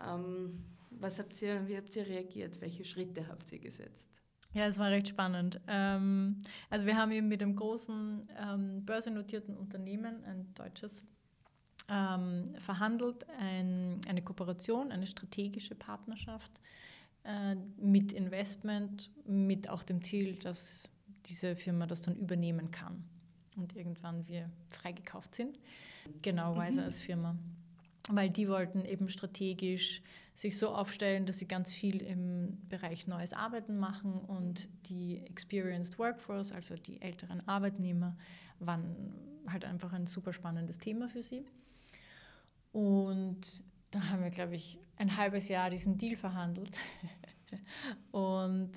[0.00, 2.60] Ähm, was habt ihr, wie habt ihr reagiert?
[2.60, 4.11] Welche Schritte habt ihr gesetzt?
[4.54, 5.60] Ja, es war recht spannend.
[5.66, 11.02] Ähm, also wir haben eben mit einem großen ähm, börsennotierten Unternehmen, ein deutsches,
[11.88, 16.52] ähm, verhandelt, ein, eine Kooperation, eine strategische Partnerschaft
[17.24, 20.88] äh, mit Investment, mit auch dem Ziel, dass
[21.26, 23.04] diese Firma das dann übernehmen kann
[23.56, 25.58] und irgendwann wir freigekauft sind,
[26.20, 26.86] genauerweise mhm.
[26.86, 27.36] als Firma.
[28.10, 30.02] Weil die wollten eben strategisch
[30.34, 35.98] sich so aufstellen, dass sie ganz viel im Bereich neues Arbeiten machen und die Experienced
[35.98, 38.16] Workforce, also die älteren Arbeitnehmer,
[38.58, 39.14] waren
[39.46, 41.44] halt einfach ein super spannendes Thema für sie.
[42.72, 46.78] Und da haben wir, glaube ich, ein halbes Jahr diesen Deal verhandelt.
[48.10, 48.70] Und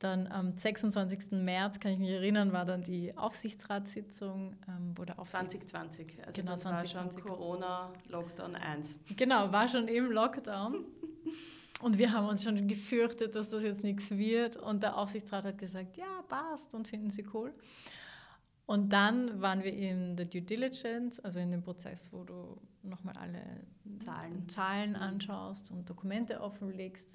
[0.00, 1.32] dann am 26.
[1.32, 6.32] März, kann ich mich erinnern, war dann die Aufsichtsratssitzung, ähm, wo der Aufsichts 2020, also
[6.32, 6.96] genau, das 2020.
[6.96, 8.98] war schon Corona, Lockdown 1.
[9.16, 10.86] Genau, war schon im Lockdown.
[11.82, 14.56] Und wir haben uns schon gefürchtet, dass das jetzt nichts wird.
[14.56, 17.54] Und der Aufsichtsrat hat gesagt, ja, passt und finden Sie cool.
[18.66, 23.16] Und dann waren wir in der Due Diligence, also in dem Prozess, wo du nochmal
[23.16, 23.42] alle
[24.04, 27.12] Zahlen, Zahlen anschaust und Dokumente offenlegst.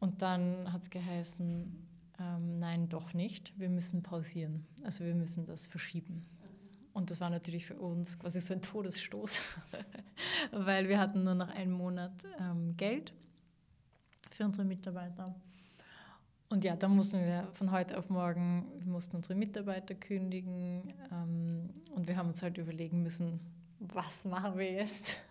[0.00, 4.66] Und dann hat es geheißen, ähm, nein, doch nicht, wir müssen pausieren.
[4.82, 6.26] Also wir müssen das verschieben.
[6.92, 9.40] Und das war natürlich für uns quasi so ein Todesstoß,
[10.52, 13.12] weil wir hatten nur noch einen Monat ähm, Geld
[14.30, 15.34] für unsere Mitarbeiter.
[16.48, 21.70] Und ja, da mussten wir von heute auf morgen, wir mussten unsere Mitarbeiter kündigen ähm,
[21.94, 23.38] und wir haben uns halt überlegen müssen,
[23.78, 25.22] was machen wir jetzt?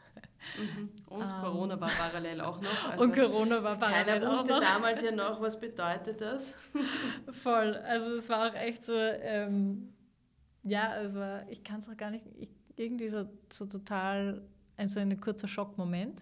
[0.58, 0.90] Mhm.
[1.08, 2.92] Und ähm, Corona war parallel auch noch.
[2.92, 6.54] Also und Corona war parallel keiner wusste damals ja noch, was bedeutet das.
[7.32, 7.76] Voll.
[7.78, 9.94] Also es war auch echt so, ähm,
[10.64, 14.42] ja, also ich kann es auch gar nicht, ich, irgendwie so, so total,
[14.78, 16.22] also ein kurzer Schockmoment.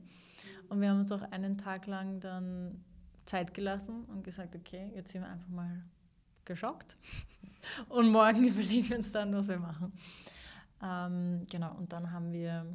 [0.70, 2.84] Und wir haben uns auch einen Tag lang dann
[3.26, 5.84] Zeit gelassen und gesagt, okay, jetzt sind wir einfach mal
[6.46, 6.98] geschockt.
[7.90, 9.92] Und morgen überlegen wir uns dann, was wir machen.
[10.82, 12.66] Ähm, genau, und dann haben wir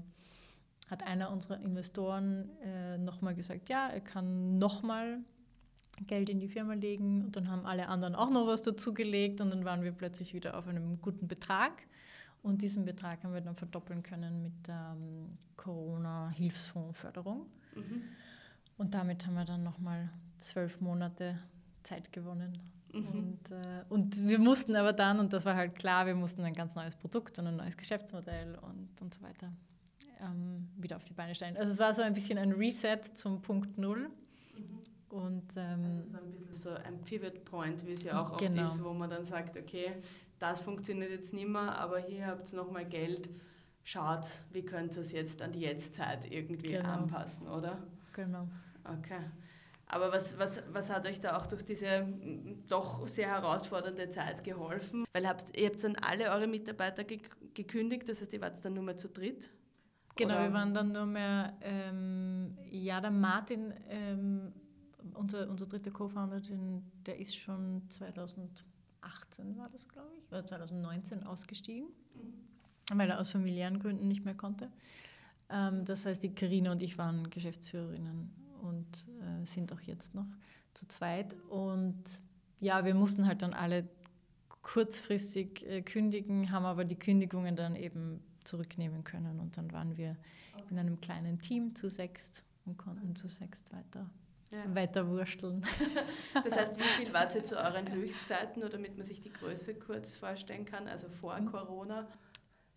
[0.93, 5.21] hat einer unserer Investoren äh, nochmal gesagt, ja, er kann nochmal
[6.07, 9.51] Geld in die Firma legen und dann haben alle anderen auch noch was dazugelegt und
[9.51, 11.73] dann waren wir plötzlich wieder auf einem guten Betrag
[12.43, 17.47] und diesen Betrag haben wir dann verdoppeln können mit der ähm, Corona-Hilfsfondsförderung.
[17.75, 18.03] Mhm.
[18.77, 21.39] Und damit haben wir dann nochmal zwölf Monate
[21.85, 22.59] Zeit gewonnen.
[22.93, 23.07] Mhm.
[23.07, 26.53] Und, äh, und wir mussten aber dann, und das war halt klar, wir mussten ein
[26.53, 29.51] ganz neues Produkt und ein neues Geschäftsmodell und, und so weiter
[30.23, 31.57] ähm, wieder auf die Beine stellen.
[31.57, 34.09] Also es war so ein bisschen ein Reset zum Punkt Null.
[34.57, 34.83] Mhm.
[35.11, 38.63] Und, ähm, also so ein bisschen so ein Pivot Point, wie es ja auch genau.
[38.63, 39.93] oft ist, wo man dann sagt, okay,
[40.39, 43.29] das funktioniert jetzt nicht mehr, aber hier habt ihr nochmal Geld,
[43.85, 46.89] schaut, wie könnt ihr es jetzt an die Jetztzeit irgendwie genau.
[46.89, 47.79] anpassen, oder?
[48.13, 48.49] Genau.
[48.85, 49.21] Okay.
[49.87, 52.09] Aber was, was, was hat euch da auch durch diese
[52.69, 55.05] doch sehr herausfordernde Zeit geholfen?
[55.13, 58.85] Weil habt, ihr habt dann alle eure Mitarbeiter gekündigt, das heißt, ihr wart dann nur
[58.85, 59.51] mehr zu dritt?
[60.17, 60.45] Genau, Oder?
[60.45, 64.53] wir waren dann nur mehr, ähm, ja, der Martin, ähm,
[65.15, 66.43] unser, unser dritter Co-Founder,
[67.07, 72.99] der ist schon 2018 war das, glaube ich, oder 2019 ausgestiegen, mhm.
[72.99, 74.71] weil er aus familiären Gründen nicht mehr konnte.
[75.49, 78.31] Ähm, das heißt, die Karina und ich waren Geschäftsführerinnen
[78.63, 78.87] und
[79.21, 80.27] äh, sind auch jetzt noch
[80.75, 81.35] zu zweit.
[81.49, 82.03] Und
[82.61, 83.89] ja, wir mussten halt dann alle
[84.63, 89.41] kurzfristig äh, kündigen, haben aber die Kündigungen dann eben zurücknehmen können.
[89.41, 90.17] Und dann waren wir
[90.55, 90.65] okay.
[90.71, 94.09] in einem kleinen Team zu sechst und konnten zu sechst weiter,
[94.51, 94.75] ja.
[94.75, 95.65] weiter wursteln.
[96.45, 99.75] Das heißt, wie viel wart ihr zu euren Höchstzeiten, nur damit man sich die Größe
[99.75, 101.47] kurz vorstellen kann, also vor mhm.
[101.47, 102.09] Corona?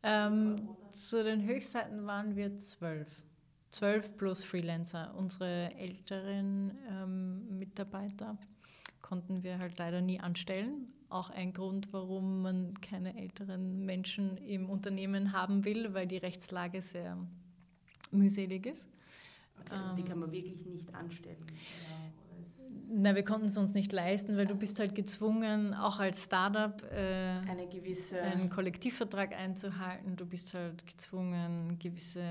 [0.04, 3.23] Ähm, zu den Höchstzeiten waren wir zwölf.
[3.69, 5.13] Zwölf plus Freelancer.
[5.15, 8.38] Unsere älteren ähm, Mitarbeiter
[9.01, 14.69] konnten wir halt leider nie anstellen, auch ein Grund, warum man keine älteren Menschen im
[14.69, 17.17] Unternehmen haben will, weil die Rechtslage sehr
[18.12, 18.88] mühselig ist.
[19.62, 21.38] Okay, also die ähm, kann man wirklich nicht anstellen.
[22.88, 26.84] Nein, wir konnten es uns nicht leisten, weil du bist halt gezwungen, auch als Startup
[26.91, 30.15] äh, eine gewisse einen Kollektivvertrag einzuhalten.
[30.15, 32.23] Du bist halt gezwungen, gewisse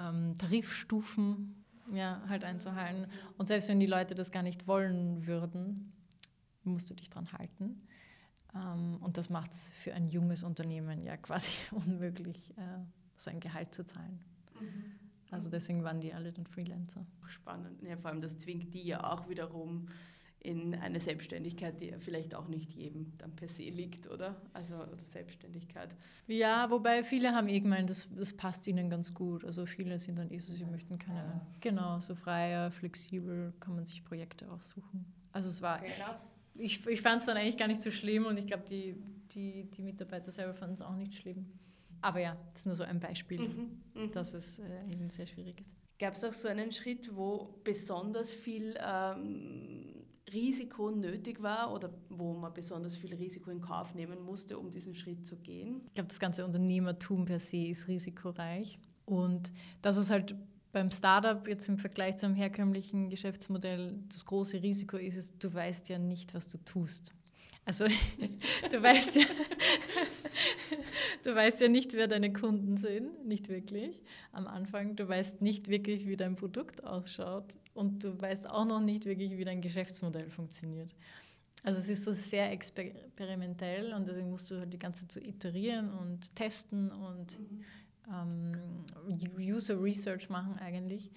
[0.00, 3.06] ähm, Tarifstufen ja, halt einzuhalten.
[3.38, 5.92] Und selbst wenn die Leute das gar nicht wollen würden,
[6.64, 7.86] musst du dich dran halten.
[8.54, 12.78] Ähm, und das macht es für ein junges Unternehmen ja quasi unmöglich, äh,
[13.16, 14.20] so ein Gehalt zu zahlen.
[14.60, 14.84] Mhm.
[15.30, 17.06] Also deswegen waren die alle dann Freelancer.
[17.26, 17.82] Spannend.
[17.82, 19.88] Ja, vor allem das zwingt die ja auch wiederum
[20.40, 24.36] in eine Selbstständigkeit, die ja vielleicht auch nicht jedem dann per se liegt, oder?
[24.52, 25.94] Also oder Selbstständigkeit.
[26.26, 29.44] Ja, wobei viele haben eh gemeint, das, das passt ihnen ganz gut.
[29.44, 31.46] Also viele sind dann eh so, sie möchten keine, ja.
[31.60, 35.06] genau, so freier, flexibel, kann man sich Projekte aussuchen.
[35.32, 35.80] Also es war,
[36.58, 38.96] ich, ich fand es dann eigentlich gar nicht so schlimm und ich glaube, die,
[39.34, 41.46] die, die Mitarbeiter selber fanden es auch nicht schlimm.
[42.00, 44.12] Aber ja, das ist nur so ein Beispiel, mhm, mhm.
[44.12, 45.74] dass es äh, eben sehr schwierig ist.
[45.98, 52.34] Gab es auch so einen Schritt, wo besonders viel ähm, Risiko nötig war oder wo
[52.34, 55.82] man besonders viel Risiko in Kauf nehmen musste, um diesen Schritt zu gehen?
[55.86, 58.80] Ich glaube, das ganze Unternehmertum per se ist risikoreich.
[59.04, 60.34] Und das ist halt
[60.72, 65.52] beim Startup jetzt im Vergleich zu einem herkömmlichen Geschäftsmodell das große Risiko ist, ist, du
[65.52, 67.12] weißt ja nicht, was du tust.
[67.64, 67.86] Also
[68.70, 69.24] du weißt ja,
[71.24, 74.96] du weißt ja nicht, wer deine Kunden sind, nicht wirklich am Anfang.
[74.96, 79.36] Du weißt nicht wirklich, wie dein Produkt ausschaut und du weißt auch noch nicht wirklich,
[79.36, 80.92] wie dein Geschäftsmodell funktioniert.
[81.64, 85.20] Also es ist so sehr experimentell und deswegen musst du halt die ganze Zeit so
[85.20, 87.64] iterieren und testen und mhm.
[88.08, 88.52] Ähm,
[89.38, 91.10] User Research machen eigentlich,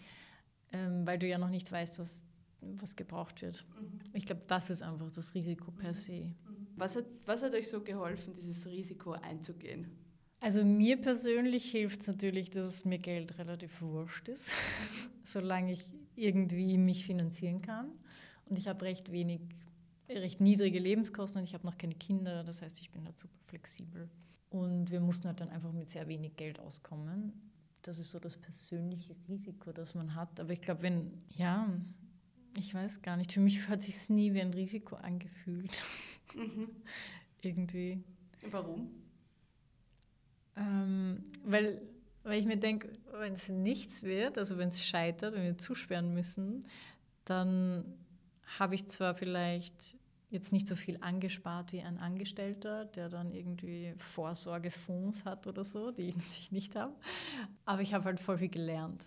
[0.71, 2.25] ähm, weil du ja noch nicht weißt, was,
[2.61, 3.65] was gebraucht wird.
[3.79, 3.99] Mhm.
[4.13, 5.95] Ich glaube, das ist einfach das Risiko per mhm.
[5.95, 6.31] se.
[6.77, 9.89] Was hat, was hat euch so geholfen, dieses Risiko einzugehen?
[10.41, 14.53] Also mir persönlich hilft es natürlich, dass mir Geld relativ wurscht ist,
[15.23, 15.83] solange ich
[16.15, 17.87] irgendwie mich finanzieren kann.
[18.45, 19.41] Und ich habe recht wenig
[20.09, 23.33] recht niedrige Lebenskosten und ich habe noch keine Kinder, das heißt, ich bin halt super
[23.47, 24.09] flexibel.
[24.55, 27.33] Und wir mussten halt dann einfach mit sehr wenig Geld auskommen.
[27.81, 30.39] Das ist so das persönliche Risiko, das man hat.
[30.39, 31.67] Aber ich glaube, wenn, ja,
[32.57, 35.83] ich weiß gar nicht, für mich hat sich nie wie ein Risiko angefühlt.
[36.33, 36.69] Mhm.
[37.41, 38.01] Irgendwie.
[38.49, 38.91] Warum?
[40.55, 41.81] Ähm, weil,
[42.23, 46.13] weil ich mir denke, wenn es nichts wird, also wenn es scheitert, wenn wir zusperren
[46.13, 46.65] müssen,
[47.25, 47.83] dann
[48.57, 49.97] habe ich zwar vielleicht
[50.35, 55.91] jetzt nicht so viel angespart wie ein Angestellter, der dann irgendwie Vorsorgefonds hat oder so,
[55.91, 56.93] die ich nicht habe,
[57.65, 59.05] aber ich habe halt voll viel gelernt.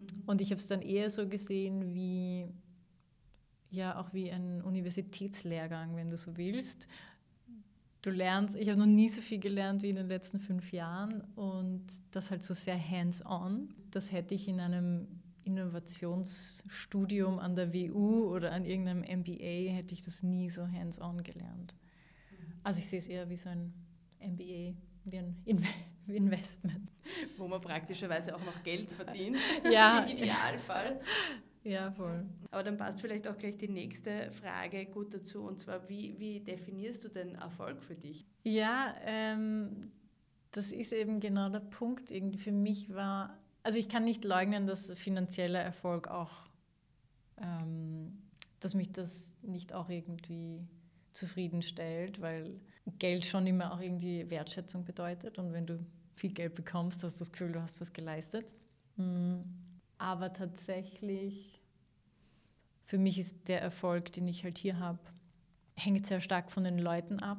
[0.00, 0.22] Mhm.
[0.26, 2.48] Und ich habe es dann eher so gesehen wie,
[3.70, 6.88] ja, auch wie ein Universitätslehrgang, wenn du so willst.
[8.00, 11.20] Du lernst, ich habe noch nie so viel gelernt wie in den letzten fünf Jahren
[11.36, 13.72] und das halt so sehr hands-on.
[13.92, 20.02] Das hätte ich in einem Innovationsstudium an der WU oder an irgendeinem MBA hätte ich
[20.02, 21.74] das nie so hands-on gelernt.
[22.62, 23.72] Also ich sehe es eher wie so ein
[24.20, 24.74] MBA,
[25.04, 25.42] wie ein
[26.06, 26.90] Investment.
[27.36, 29.38] Wo man praktischerweise auch noch Geld verdient,
[29.70, 30.00] ja.
[30.00, 31.00] im Idealfall.
[31.64, 32.26] Ja, voll.
[32.50, 36.40] Aber dann passt vielleicht auch gleich die nächste Frage gut dazu, und zwar, wie, wie
[36.40, 38.26] definierst du denn Erfolg für dich?
[38.42, 39.92] Ja, ähm,
[40.50, 42.10] das ist eben genau der Punkt.
[42.10, 46.30] Irgendwie für mich war also ich kann nicht leugnen, dass finanzieller Erfolg auch,
[47.38, 48.18] ähm,
[48.60, 50.66] dass mich das nicht auch irgendwie
[51.12, 52.60] zufriedenstellt, weil
[52.98, 55.78] Geld schon immer auch irgendwie Wertschätzung bedeutet und wenn du
[56.14, 58.52] viel Geld bekommst, hast du das Gefühl, du hast was geleistet.
[58.96, 59.44] Mhm.
[59.98, 61.60] Aber tatsächlich,
[62.84, 64.98] für mich ist der Erfolg, den ich halt hier habe,
[65.76, 67.38] hängt sehr stark von den Leuten ab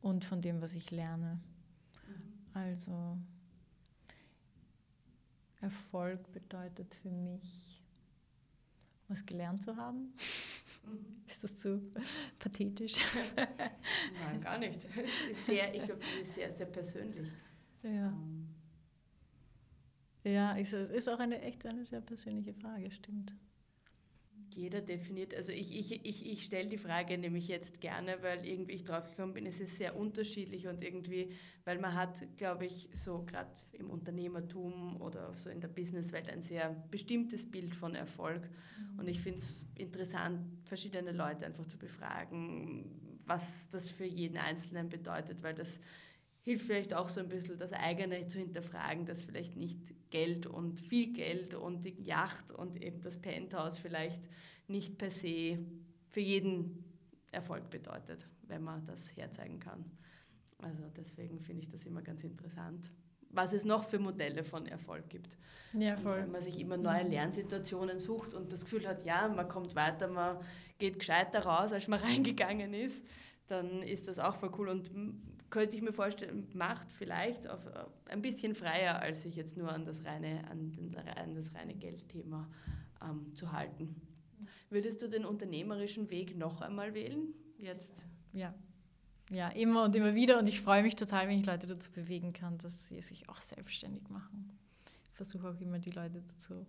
[0.00, 1.40] und von dem, was ich lerne.
[2.08, 2.56] Mhm.
[2.56, 3.18] Also
[5.64, 7.82] Erfolg bedeutet für mich,
[9.08, 10.12] was gelernt zu haben.
[10.84, 11.22] Mhm.
[11.26, 11.90] Ist das zu
[12.38, 12.96] pathetisch?
[13.36, 14.86] Nein, gar nicht.
[15.46, 17.28] Sehr, ich glaube, das ist sehr, sehr persönlich.
[17.82, 18.08] Ja.
[18.08, 18.48] Ähm.
[20.24, 23.34] Ja, es ist auch eine echt eine sehr persönliche Frage, stimmt
[24.56, 28.72] jeder definiert, also ich, ich, ich, ich stelle die Frage nämlich jetzt gerne, weil irgendwie
[28.72, 31.30] ich draufgekommen bin, es ist sehr unterschiedlich und irgendwie,
[31.64, 36.42] weil man hat, glaube ich, so gerade im Unternehmertum oder so in der Businesswelt ein
[36.42, 38.42] sehr bestimmtes Bild von Erfolg.
[38.42, 38.98] Mhm.
[38.98, 44.88] Und ich finde es interessant, verschiedene Leute einfach zu befragen, was das für jeden Einzelnen
[44.88, 45.80] bedeutet, weil das
[46.44, 49.78] hilft vielleicht auch so ein bisschen das eigene zu hinterfragen, dass vielleicht nicht
[50.10, 54.28] Geld und viel Geld und die Yacht und eben das Penthouse vielleicht
[54.68, 55.58] nicht per se
[56.10, 56.84] für jeden
[57.32, 59.84] Erfolg bedeutet, wenn man das herzeigen kann.
[60.58, 62.90] Also deswegen finde ich das immer ganz interessant,
[63.30, 65.38] was es noch für Modelle von Erfolg gibt.
[65.72, 66.18] Ja, voll.
[66.18, 70.08] wenn man sich immer neue Lernsituationen sucht und das Gefühl hat, ja, man kommt weiter,
[70.08, 70.38] man
[70.78, 73.02] geht gescheiter raus, als man reingegangen ist,
[73.46, 74.68] dann ist das auch voll cool.
[74.68, 74.90] Und
[75.50, 79.72] könnte ich mir vorstellen, macht vielleicht auf, äh, ein bisschen freier, als sich jetzt nur
[79.72, 82.48] an das reine, an, an das reine Geldthema
[83.02, 83.94] ähm, zu halten.
[84.70, 87.34] Würdest du den unternehmerischen Weg noch einmal wählen?
[87.58, 88.06] Jetzt?
[88.32, 88.54] Ja.
[89.30, 90.38] Ja, immer und immer wieder.
[90.38, 93.40] Und ich freue mich total, wenn ich Leute dazu bewegen kann, dass sie sich auch
[93.40, 94.58] selbstständig machen.
[95.04, 96.66] Ich versuche auch immer die Leute dazu,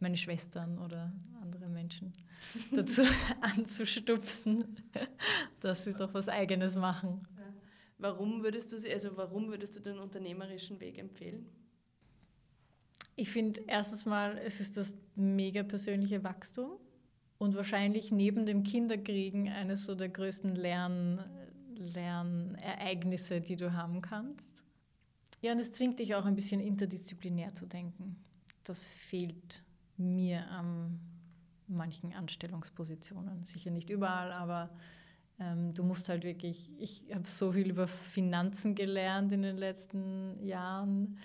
[0.00, 2.12] meine Schwestern oder andere Menschen,
[2.72, 3.02] dazu
[3.40, 4.76] anzustupsen,
[5.60, 7.28] dass sie doch was Eigenes machen.
[7.98, 11.46] Warum würdest du, also warum würdest du den unternehmerischen Weg empfehlen?
[13.16, 16.78] Ich finde erstens mal, es ist das mega persönliche Wachstum
[17.38, 21.24] und wahrscheinlich neben dem Kinderkriegen eines so der größten Lern,
[21.76, 24.50] Lernereignisse, die du haben kannst.
[25.42, 28.16] Ja, und es zwingt dich auch ein bisschen interdisziplinär zu denken.
[28.64, 29.62] Das fehlt
[29.96, 30.98] mir an
[31.68, 33.44] manchen Anstellungspositionen.
[33.44, 34.70] Sicher nicht überall, aber
[35.38, 41.18] du musst halt wirklich, ich habe so viel über Finanzen gelernt in den letzten Jahren,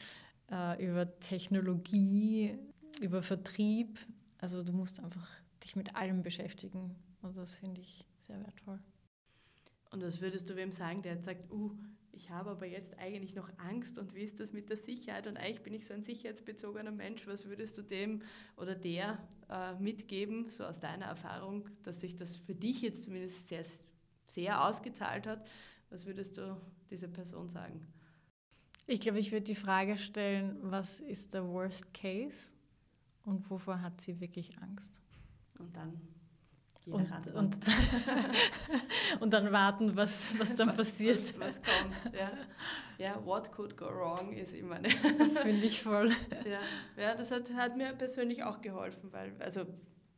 [0.51, 2.57] äh, über Technologie,
[3.01, 3.99] über Vertrieb.
[4.39, 5.27] Also du musst einfach
[5.63, 8.79] dich mit allem beschäftigen und das finde ich sehr wertvoll.
[9.91, 11.75] Und was würdest du wem sagen, der jetzt sagt, uh,
[12.11, 15.37] ich habe aber jetzt eigentlich noch Angst und wie ist das mit der Sicherheit und
[15.37, 17.25] eigentlich bin ich so ein sicherheitsbezogener Mensch.
[17.27, 18.23] Was würdest du dem
[18.57, 19.19] oder der
[19.49, 23.63] äh, mitgeben, so aus deiner Erfahrung, dass sich das für dich jetzt zumindest sehr,
[24.29, 25.47] sehr ausgezahlt hat?
[25.89, 27.85] Was würdest du dieser Person sagen?
[28.87, 32.51] Ich glaube, ich würde die Frage stellen, was ist der Worst Case
[33.23, 35.01] und wovor hat sie wirklich Angst?
[35.59, 35.99] Und dann
[36.91, 37.57] und, und,
[39.19, 41.39] und, dann warten, was, was dann was, passiert.
[41.39, 42.31] Was, was, kommt, ja.
[42.97, 44.89] Ja, what could go wrong ist immer eine.
[44.89, 46.09] Finde ich voll.
[46.45, 46.59] Ja,
[46.97, 49.67] ja das hat, hat mir persönlich auch geholfen, weil, also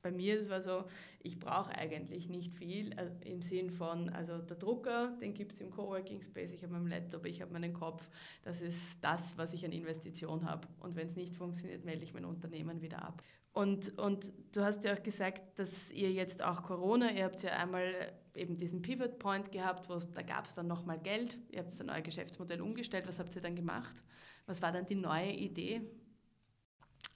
[0.02, 0.86] bei mir, das war so,
[1.22, 5.62] ich brauche eigentlich nicht viel also im Sinn von, also der Drucker, den gibt es
[5.62, 8.10] im Coworking Space, ich habe meinen Laptop, ich habe meinen Kopf,
[8.44, 10.68] das ist das, was ich an Investition habe.
[10.80, 13.24] Und wenn es nicht funktioniert, melde ich mein Unternehmen wieder ab.
[13.54, 17.52] Und, und du hast ja auch gesagt, dass ihr jetzt auch Corona, ihr habt ja
[17.52, 21.78] einmal eben diesen Pivot Point gehabt, wo da gab es dann nochmal Geld, ihr habt
[21.78, 23.08] dann euer Geschäftsmodell umgestellt.
[23.08, 24.04] Was habt ihr dann gemacht?
[24.46, 25.82] Was war dann die neue Idee?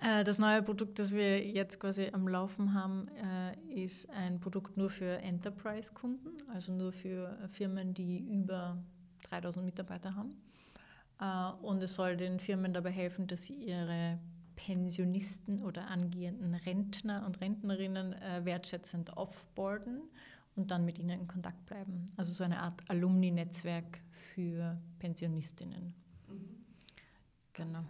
[0.02, 4.78] Äh, das neue Produkt, das wir jetzt quasi am Laufen haben, äh, ist ein Produkt
[4.78, 8.78] nur für Enterprise-Kunden, also nur für Firmen, die über
[9.30, 10.36] 3000 Mitarbeiter haben.
[11.20, 14.20] Äh, und es soll den Firmen dabei helfen, dass sie ihre
[14.56, 20.02] Pensionisten oder angehenden Rentner und Rentnerinnen wertschätzend offboarden
[20.56, 22.06] und dann mit ihnen in Kontakt bleiben.
[22.16, 25.94] Also so eine Art Alumni-Netzwerk für Pensionistinnen.
[26.30, 26.66] Mhm.
[27.52, 27.84] Genau.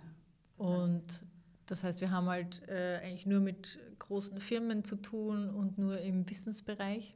[0.58, 1.22] Und
[1.66, 6.00] das heißt, wir haben halt äh, eigentlich nur mit großen Firmen zu tun und nur
[6.00, 7.16] im Wissensbereich.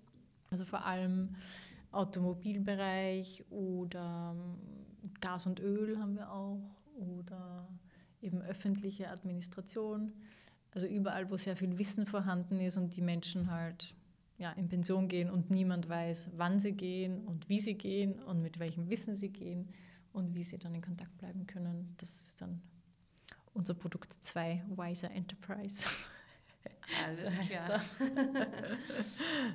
[0.50, 1.36] Also vor allem
[1.92, 6.60] Automobilbereich oder ähm, Gas und Öl haben wir auch
[6.96, 7.68] oder
[8.22, 10.14] eben öffentliche Administration.
[10.72, 13.96] Also überall, wo sehr viel Wissen vorhanden ist und die Menschen halt
[14.38, 18.42] ja, in Pension gehen und niemand weiß, wann sie gehen und wie sie gehen und
[18.42, 19.70] mit welchem Wissen sie gehen
[20.14, 21.94] und wie sie dann in Kontakt bleiben können.
[21.98, 22.62] Das ist dann
[23.60, 25.86] unser Produkt 2, Wiser Enterprise.
[27.06, 27.19] Alles
[27.50, 27.82] klar.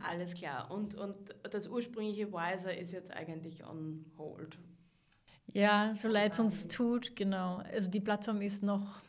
[0.09, 0.71] Alles klar.
[0.71, 1.17] Und, und
[1.51, 4.59] das ursprüngliche Wiser ist jetzt eigentlich on hold.
[5.55, 7.63] Ja, so leid es uns tut, genau.
[7.73, 9.01] Also die Plattform ist noch,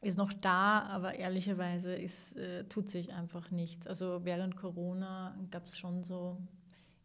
[0.00, 3.88] ist noch da, aber ehrlicherweise ist, äh, tut sich einfach nichts.
[3.88, 6.38] Also während Corona gab es schon so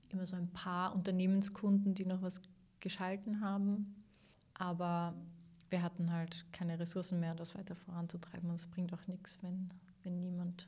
[0.09, 2.39] immer so ein paar Unternehmenskunden, die noch was
[2.79, 3.95] geschalten haben.
[4.53, 5.15] Aber
[5.69, 8.49] wir hatten halt keine Ressourcen mehr, das weiter voranzutreiben.
[8.49, 9.69] Und es bringt auch nichts, wenn,
[10.03, 10.67] wenn niemand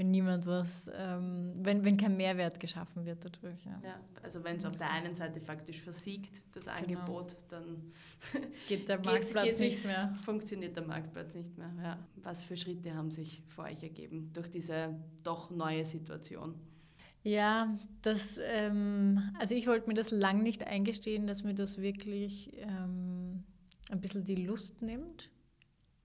[0.00, 3.62] wenn niemand was, ähm, wenn, wenn kein Mehrwert geschaffen wird dadurch.
[3.66, 7.00] Ja, ja also wenn es auf der einen Seite faktisch versiegt, das genau.
[7.00, 7.92] Angebot, dann
[8.66, 10.14] geht der Marktplatz geht, geht nicht mehr.
[10.24, 11.70] Funktioniert der Marktplatz nicht mehr.
[11.82, 11.98] Ja.
[12.22, 16.54] Was für Schritte haben sich für euch ergeben durch diese doch neue Situation?
[17.22, 22.56] Ja, das, ähm, also ich wollte mir das lang nicht eingestehen, dass mir das wirklich
[22.56, 23.09] ähm,
[23.90, 25.30] ein bisschen die Lust nimmt.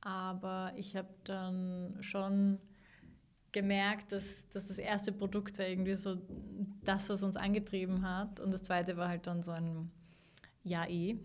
[0.01, 2.59] Aber ich habe dann schon
[3.51, 6.17] gemerkt, dass, dass das erste Produkt war irgendwie so
[6.83, 8.39] das, was uns angetrieben hat.
[8.39, 9.89] Und das zweite war halt dann so ein
[10.63, 11.17] Ja eh.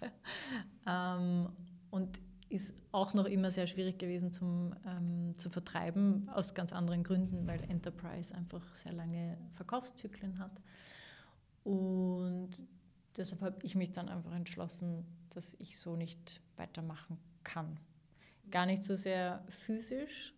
[0.86, 1.48] ähm,
[1.90, 7.02] und ist auch noch immer sehr schwierig gewesen zum, ähm, zu vertreiben, aus ganz anderen
[7.02, 10.52] Gründen, weil Enterprise einfach sehr lange Verkaufszyklen hat.
[11.64, 12.50] Und
[13.16, 17.78] deshalb habe ich mich dann einfach entschlossen, dass ich so nicht weitermachen kann.
[18.50, 20.34] Gar nicht so sehr physisch,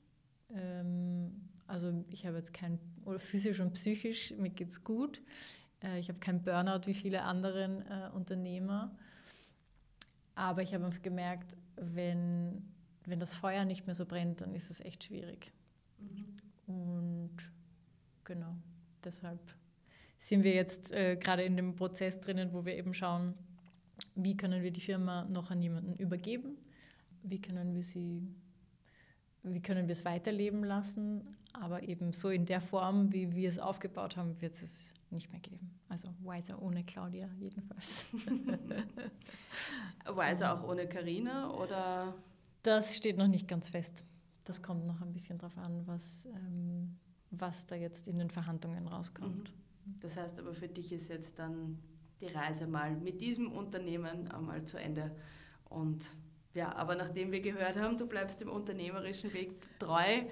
[0.54, 5.20] ähm, also ich habe jetzt kein, oder physisch und psychisch, mir geht es gut.
[5.82, 8.96] Äh, ich habe keinen Burnout wie viele anderen äh, Unternehmer.
[10.34, 12.72] Aber ich habe einfach gemerkt, wenn,
[13.04, 15.52] wenn das Feuer nicht mehr so brennt, dann ist es echt schwierig.
[15.98, 16.36] Mhm.
[16.66, 17.36] Und
[18.24, 18.54] genau,
[19.04, 19.40] deshalb
[20.18, 23.35] sind wir jetzt äh, gerade in dem Prozess drinnen, wo wir eben schauen,
[24.14, 26.57] wie können wir die Firma noch an jemanden übergeben,
[27.22, 28.28] wie können wir sie
[29.44, 33.59] wie können wir es weiterleben lassen, aber eben so in der Form, wie wir es
[33.59, 35.70] aufgebaut haben, wird es nicht mehr geben.
[35.88, 38.04] Also Wiser ohne Claudia jedenfalls.
[40.07, 42.14] Wiser auch ohne Karina oder?
[42.62, 44.04] Das steht noch nicht ganz fest.
[44.44, 46.96] Das kommt noch ein bisschen darauf an, was, ähm,
[47.31, 49.50] was da jetzt in den Verhandlungen rauskommt.
[49.50, 49.67] Mhm.
[50.00, 51.78] Das heißt aber für dich ist jetzt dann
[52.20, 55.14] die Reise mal mit diesem Unternehmen einmal zu Ende
[55.68, 56.08] und
[56.54, 60.22] ja, aber nachdem wir gehört haben, du bleibst dem unternehmerischen Weg treu,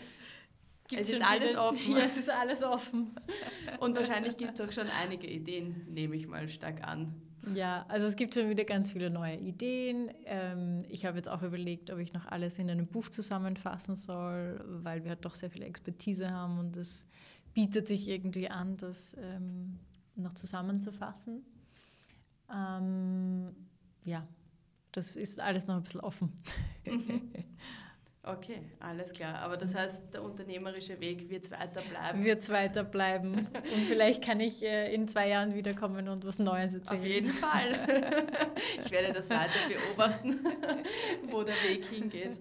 [0.88, 1.92] Gibt's es ist alles viele, offen.
[1.96, 3.10] Ja, es ist alles offen.
[3.80, 7.14] Und wahrscheinlich gibt es auch schon einige Ideen, nehme ich mal stark an.
[7.54, 10.10] Ja, also es gibt schon wieder ganz viele neue Ideen.
[10.24, 14.64] Ähm, ich habe jetzt auch überlegt, ob ich noch alles in einem Buch zusammenfassen soll,
[14.82, 17.06] weil wir halt doch sehr viel Expertise haben und es
[17.56, 19.78] bietet sich irgendwie an, das ähm,
[20.14, 21.42] noch zusammenzufassen.
[22.54, 23.56] Ähm,
[24.04, 24.28] ja,
[24.92, 26.34] das ist alles noch ein bisschen offen.
[26.84, 27.32] Mhm.
[28.26, 29.36] Okay, alles klar.
[29.36, 32.24] Aber das heißt, der unternehmerische Weg wird weiter bleiben.
[32.24, 33.46] Wird weiter bleiben.
[33.72, 37.00] Und vielleicht kann ich äh, in zwei Jahren wiederkommen und was Neues erzählen.
[37.00, 37.72] Auf jeden Fall.
[38.84, 40.40] Ich werde das weiter beobachten,
[41.30, 42.38] wo der Weg hingeht.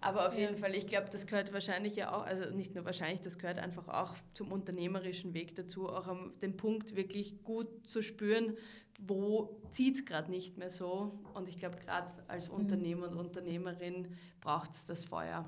[0.00, 3.20] Aber auf jeden Fall, ich glaube, das gehört wahrscheinlich ja auch, also nicht nur wahrscheinlich,
[3.20, 6.08] das gehört einfach auch zum unternehmerischen Weg dazu, auch
[6.42, 8.56] den Punkt wirklich gut zu spüren,
[8.98, 11.18] wo zieht es gerade nicht mehr so.
[11.34, 12.56] Und ich glaube, gerade als mhm.
[12.56, 14.08] Unternehmer und Unternehmerin
[14.40, 15.44] braucht es das Feuer,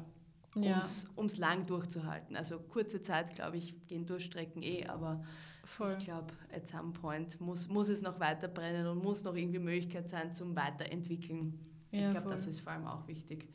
[0.55, 1.37] um es ja.
[1.37, 2.37] lang durchzuhalten.
[2.37, 5.23] Also kurze Zeit, glaube ich, gehen Durchstrecken eh, aber
[5.65, 5.95] Voll.
[5.99, 9.59] ich glaube, at some point muss, muss es noch weiter brennen und muss noch irgendwie
[9.59, 11.59] Möglichkeit sein zum Weiterentwickeln.
[11.91, 13.49] Ja, ich glaube, das ist vor allem auch wichtig.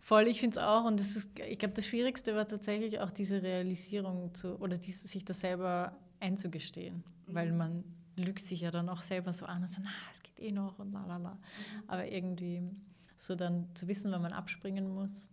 [0.00, 0.84] Voll, ich finde es auch.
[0.84, 5.02] Und das ist, ich glaube, das Schwierigste war tatsächlich auch diese Realisierung zu, oder dies,
[5.02, 7.34] sich das selber einzugestehen, mhm.
[7.34, 7.84] weil man
[8.18, 10.78] lügt sich ja dann auch selber so an und so, na, es geht eh noch
[10.78, 11.34] und la la la.
[11.34, 11.82] Mhm.
[11.86, 12.62] Aber irgendwie
[13.16, 15.28] so dann zu wissen, wann man abspringen muss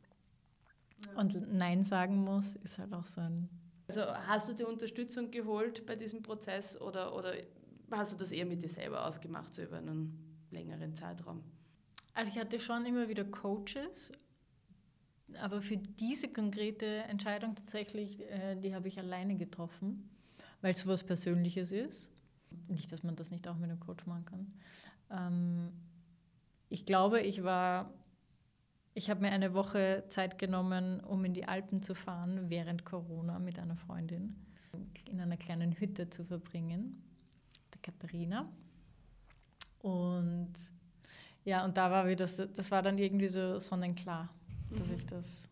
[1.06, 1.20] ja.
[1.20, 3.50] und Nein sagen muss, ist halt auch so ein.
[3.88, 7.34] Also hast du die Unterstützung geholt bei diesem Prozess oder, oder
[7.92, 11.44] hast du das eher mit dir selber ausgemacht, so über einen längeren Zeitraum?
[12.16, 14.12] Also ich hatte schon immer wieder Coaches,
[15.40, 20.10] aber für diese konkrete Entscheidung tatsächlich, äh, die habe ich alleine getroffen,
[20.62, 22.10] weil es so was Persönliches ist.
[22.68, 24.54] Nicht, dass man das nicht auch mit einem Coach machen kann.
[25.12, 25.72] Ähm,
[26.70, 27.94] ich glaube, ich war,
[28.94, 33.40] ich habe mir eine Woche Zeit genommen, um in die Alpen zu fahren, während Corona
[33.40, 34.36] mit einer Freundin,
[35.06, 37.02] in einer kleinen Hütte zu verbringen,
[37.74, 38.50] der Katharina.
[39.80, 40.54] Und
[41.46, 44.30] ja, und da war wieder, das war dann irgendwie so sonnenklar,
[44.70, 44.76] mhm.
[44.78, 45.48] dass ich das,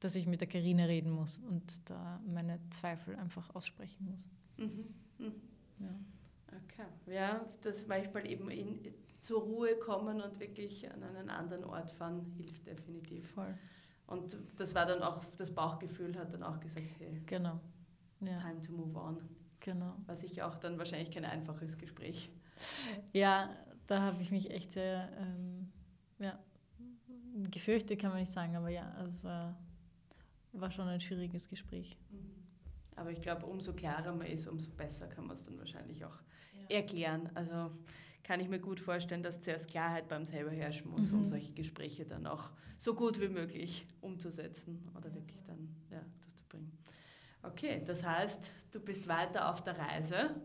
[0.00, 4.26] dass ich mit der Karina reden muss und da meine Zweifel einfach aussprechen muss.
[4.56, 4.94] Mhm.
[5.18, 5.32] Mhm.
[5.78, 5.94] Ja.
[6.64, 7.14] Okay.
[7.14, 12.32] Ja, dass manchmal eben in, zur Ruhe kommen und wirklich an einen anderen Ort fahren,
[12.36, 13.30] hilft definitiv.
[13.30, 13.54] Voll.
[14.06, 17.60] Und das war dann auch, das Bauchgefühl hat dann auch gesagt, hey, genau.
[18.20, 18.38] Ja.
[18.38, 19.18] time to move on.
[19.60, 19.94] Genau.
[20.06, 22.30] War sicher auch dann wahrscheinlich kein einfaches Gespräch.
[23.12, 25.72] Ja, da habe ich mich echt sehr, ähm,
[26.18, 26.38] ja,
[27.50, 29.58] gefürchtet kann man nicht sagen, aber ja, also es war,
[30.52, 31.96] war schon ein schwieriges Gespräch.
[32.10, 32.31] Mhm.
[33.02, 36.20] Aber ich glaube, umso klarer man ist, umso besser kann man es dann wahrscheinlich auch
[36.68, 36.76] ja.
[36.76, 37.28] erklären.
[37.34, 37.72] Also
[38.22, 41.18] kann ich mir gut vorstellen, dass zuerst Klarheit beim selber herrschen muss, mhm.
[41.18, 46.70] um solche Gespräche dann auch so gut wie möglich umzusetzen oder wirklich dann ja, durchzubringen.
[47.42, 48.38] Okay, das heißt,
[48.70, 50.36] du bist weiter auf der Reise.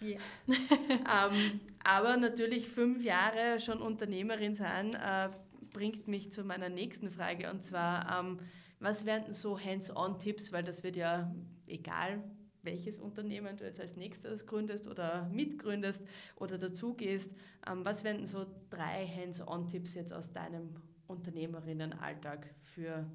[0.00, 0.18] Ja.
[0.46, 5.30] ähm, aber natürlich fünf Jahre schon Unternehmerin sein, äh,
[5.72, 8.38] bringt mich zu meiner nächsten Frage und zwar, ähm,
[8.80, 11.34] was wären so Hands-on-Tipps, weil das wird ja
[11.66, 12.22] egal,
[12.62, 16.04] welches Unternehmen du jetzt als nächstes gründest oder mitgründest
[16.36, 17.30] oder dazugehst.
[17.66, 20.74] Ähm, was wären so drei Hands-on-Tipps jetzt aus deinem
[21.06, 23.06] Unternehmerinnenalltag für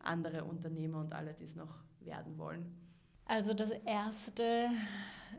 [0.00, 2.64] andere Unternehmer und alle, die es noch werden wollen?
[3.26, 4.70] Also das Erste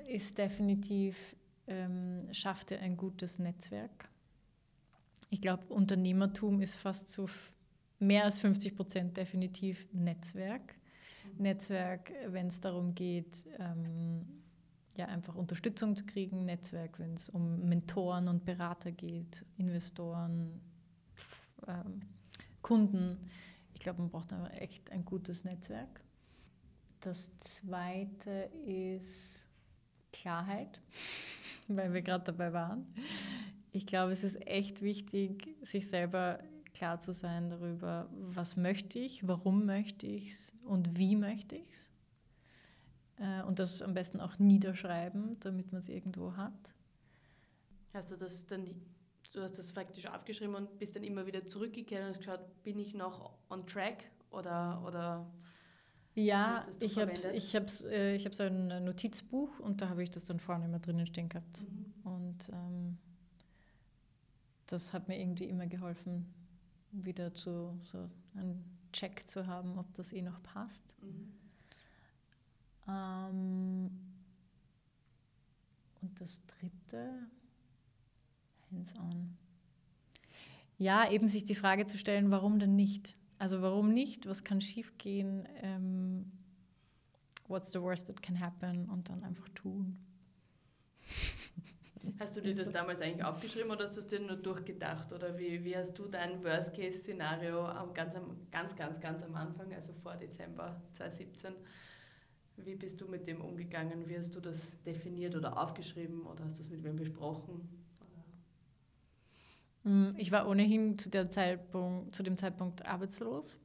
[0.07, 1.35] ist definitiv,
[1.67, 4.09] ähm, schaff dir ein gutes Netzwerk.
[5.29, 7.27] Ich glaube, Unternehmertum ist fast zu
[8.01, 10.75] mehr als 50 Prozent definitiv Netzwerk.
[11.37, 14.25] Netzwerk, wenn es darum geht, ähm,
[14.97, 20.59] ja, einfach Unterstützung zu kriegen, Netzwerk, wenn es um Mentoren und Berater geht, Investoren,
[21.67, 22.01] ähm,
[22.61, 23.17] Kunden.
[23.73, 26.01] Ich glaube, man braucht aber echt ein gutes Netzwerk.
[26.99, 29.47] Das zweite ist
[30.11, 30.81] Klarheit,
[31.67, 32.85] weil wir gerade dabei waren.
[33.71, 36.39] Ich glaube, es ist echt wichtig, sich selber
[36.73, 41.71] klar zu sein darüber, was möchte ich, warum möchte ich es und wie möchte ich
[41.71, 41.89] es.
[43.17, 46.53] Äh, und das am besten auch niederschreiben, damit man es irgendwo hat.
[47.93, 48.65] Hast du das dann,
[49.33, 52.79] du hast das faktisch aufgeschrieben und bist dann immer wieder zurückgekehrt und hast geschaut, bin
[52.79, 55.31] ich noch on track oder, oder
[56.13, 60.09] ja, ich habe ich hab's, äh, ich hab so ein Notizbuch und da habe ich
[60.09, 61.65] das dann vorne immer drinnen stehen gehabt.
[61.69, 61.93] Mhm.
[62.03, 62.97] Und ähm,
[64.65, 66.33] das hat mir irgendwie immer geholfen,
[66.91, 70.83] wieder zu so einen Check zu haben, ob das eh noch passt.
[71.01, 71.33] Mhm.
[72.87, 73.91] Ähm,
[76.01, 77.27] und das dritte,
[78.71, 79.37] hands-on.
[80.77, 83.15] Ja, eben sich die Frage zu stellen, warum denn nicht?
[83.37, 84.27] Also warum nicht?
[84.27, 85.47] Was kann schiefgehen?
[85.61, 86.31] Ähm,
[87.47, 88.89] what's the worst that can happen?
[88.89, 89.97] Und dann einfach tun.
[92.19, 95.13] Hast du dir das damals eigentlich aufgeschrieben oder hast du es dir nur durchgedacht?
[95.13, 98.13] Oder wie, wie hast du dein Worst-Case-Szenario ganz,
[98.51, 101.53] ganz, ganz, ganz am Anfang, also vor Dezember 2017,
[102.57, 104.07] wie bist du mit dem umgegangen?
[104.07, 107.67] Wie hast du das definiert oder aufgeschrieben oder hast du es mit wem besprochen?
[109.83, 113.57] Mm, ich war ohnehin zu, Zeitpunkt, zu dem Zeitpunkt arbeitslos.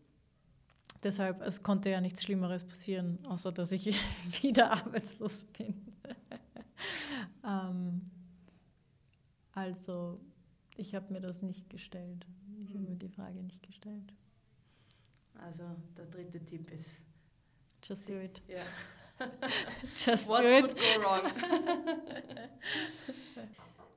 [1.03, 3.87] Deshalb, es konnte ja nichts Schlimmeres passieren, außer dass ich
[4.43, 5.75] wieder arbeitslos bin.
[7.45, 8.11] ähm,
[9.57, 10.21] also,
[10.77, 12.27] ich habe mir das nicht gestellt.
[12.63, 14.13] Ich habe mir die Frage nicht gestellt.
[15.35, 15.65] Also,
[15.97, 17.01] der dritte Tipp ist:
[17.83, 18.43] Just do it.
[18.49, 18.61] Ja.
[19.97, 20.67] Just What do it.
[20.67, 21.23] could go wrong?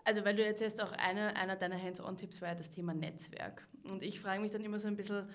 [0.05, 3.68] also, weil du erzählst, auch einer, einer deiner Hands-on-Tipps war ja das Thema Netzwerk.
[3.84, 5.28] Und ich frage mich dann immer so ein bisschen,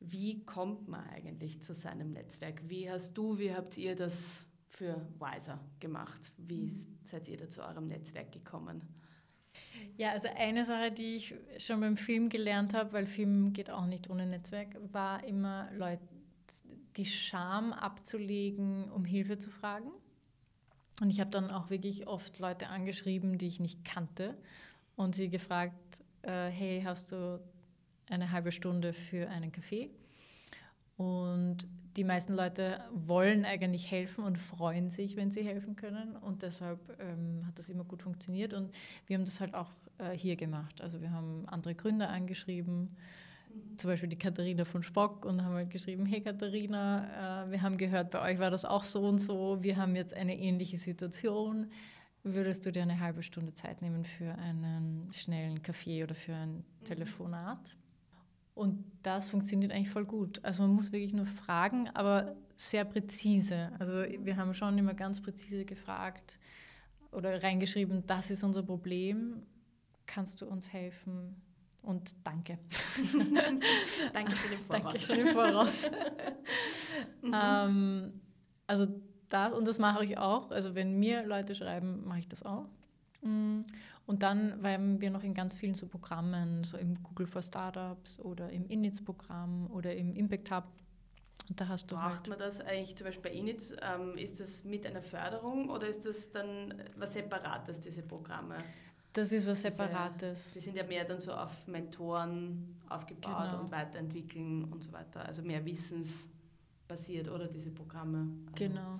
[0.00, 2.68] wie kommt man eigentlich zu seinem Netzwerk?
[2.68, 6.32] Wie hast du, wie habt ihr das für Wiser gemacht?
[6.36, 8.99] Wie seid ihr da zu eurem Netzwerk gekommen?
[9.96, 13.86] Ja, also eine Sache, die ich schon beim Film gelernt habe, weil Film geht auch
[13.86, 16.02] nicht ohne Netzwerk, war immer Leute,
[16.96, 19.90] die Scham abzulegen, um Hilfe zu fragen.
[21.00, 24.36] Und ich habe dann auch wirklich oft Leute angeschrieben, die ich nicht kannte
[24.96, 27.40] und sie gefragt, äh, hey, hast du
[28.10, 29.90] eine halbe Stunde für einen Kaffee?
[31.00, 36.14] Und die meisten Leute wollen eigentlich helfen und freuen sich, wenn sie helfen können.
[36.14, 38.52] Und deshalb ähm, hat das immer gut funktioniert.
[38.52, 38.70] Und
[39.06, 40.82] wir haben das halt auch äh, hier gemacht.
[40.82, 42.94] Also wir haben andere Gründer angeschrieben,
[43.78, 47.78] zum Beispiel die Katharina von Spock und haben halt geschrieben, hey Katharina, äh, wir haben
[47.78, 51.70] gehört, bei euch war das auch so und so, wir haben jetzt eine ähnliche Situation.
[52.24, 56.62] Würdest du dir eine halbe Stunde Zeit nehmen für einen schnellen Kaffee oder für ein
[56.84, 57.79] Telefonat?
[58.60, 60.38] Und das funktioniert eigentlich voll gut.
[60.44, 63.72] Also man muss wirklich nur fragen, aber sehr präzise.
[63.78, 66.38] Also wir haben schon immer ganz präzise gefragt
[67.10, 69.46] oder reingeschrieben, das ist unser Problem,
[70.04, 71.40] kannst du uns helfen?
[71.80, 72.58] Und danke.
[74.12, 74.82] danke schon im Voraus.
[74.82, 75.90] danke schon im Voraus.
[77.22, 77.34] Mhm.
[77.34, 78.20] ähm,
[78.66, 78.86] also
[79.30, 80.50] das, und das mache ich auch.
[80.50, 82.66] Also wenn mir Leute schreiben, mache ich das auch.
[83.22, 83.60] Mm,
[84.06, 88.18] Und dann waren wir noch in ganz vielen so Programmen, so im Google for Startups
[88.20, 90.64] oder im Inits-Programm oder im Impact Hub.
[91.48, 93.76] Und da hast du Braucht halt man das eigentlich zum Beispiel bei Init?
[93.82, 98.56] Ähm, ist das mit einer Förderung oder ist das dann was Separates, diese Programme?
[99.12, 100.52] Das ist was Separates.
[100.52, 103.62] Sie sind ja mehr dann so auf Mentoren aufgebaut Genau.
[103.62, 105.24] und weiterentwickeln und so weiter.
[105.24, 105.64] Also mehr
[106.90, 108.28] wissensbasiert, oder diese Programme?
[108.52, 108.98] Also, Genau.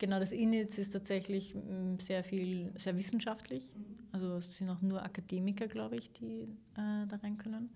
[0.00, 3.72] Genau, das Init ist tatsächlich mm, sehr viel, sehr wissenschaftlich.
[4.12, 6.42] Also es sind auch nur Akademiker, glaube ich, die
[6.76, 7.70] äh, da rein können.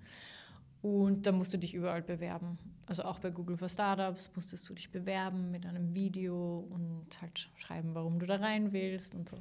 [0.82, 2.58] Und da musst du dich überall bewerben.
[2.86, 7.50] Also auch bei Google for Startups musstest du dich bewerben mit einem Video und halt
[7.56, 9.36] schreiben, warum du da rein willst und so.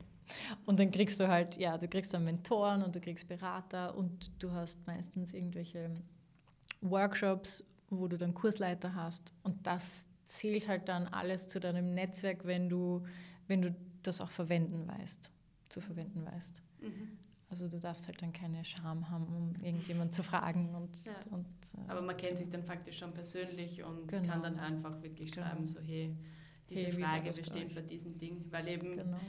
[0.66, 4.32] Und dann kriegst du halt, ja, du kriegst dann Mentoren und du kriegst Berater und
[4.40, 5.92] du hast meistens irgendwelche
[6.82, 9.34] Workshops, wo du dann Kursleiter hast.
[9.44, 13.06] Und das zählt halt dann alles zu deinem Netzwerk, wenn du,
[13.48, 15.30] wenn du das auch verwenden weißt,
[15.70, 16.64] zu verwenden weißt.
[16.82, 17.18] Mhm.
[17.50, 20.74] Also du darfst halt dann keine Scham haben, um irgendjemand zu fragen.
[20.74, 21.12] Und, Ja.
[21.32, 24.26] und, äh, Aber man kennt sich dann faktisch schon persönlich und Genau.
[24.32, 25.48] kann dann einfach wirklich Genau.
[25.48, 26.16] schreiben, so hey,
[26.70, 28.46] diese Hey, Frage bei besteht vor diesem Ding.
[28.52, 29.20] Weil eben, genau.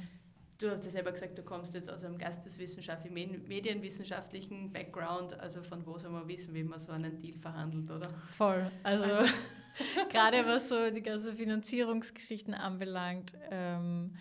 [0.58, 5.32] du hast ja selber gesagt, du kommst jetzt aus einem geisteswissenschaftlichen, medienwissenschaftlichen Background.
[5.40, 8.06] Also von wo soll man wissen, wie man so einen Deal verhandelt, oder?
[8.28, 8.70] Voll.
[8.84, 9.32] Also, Also-
[10.10, 14.16] gerade was so die ganzen Finanzierungsgeschichten anbelangt, ähm,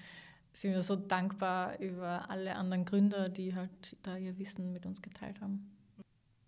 [0.53, 5.01] sind wir so dankbar über alle anderen Gründer, die halt da ihr Wissen mit uns
[5.01, 5.71] geteilt haben.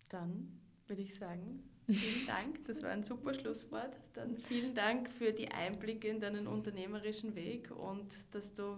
[0.10, 2.66] Dann würde ich sagen, vielen Dank.
[2.66, 3.96] Das war ein super Schlusswort.
[4.14, 8.78] Dann vielen Dank für die Einblicke in deinen unternehmerischen Weg und dass du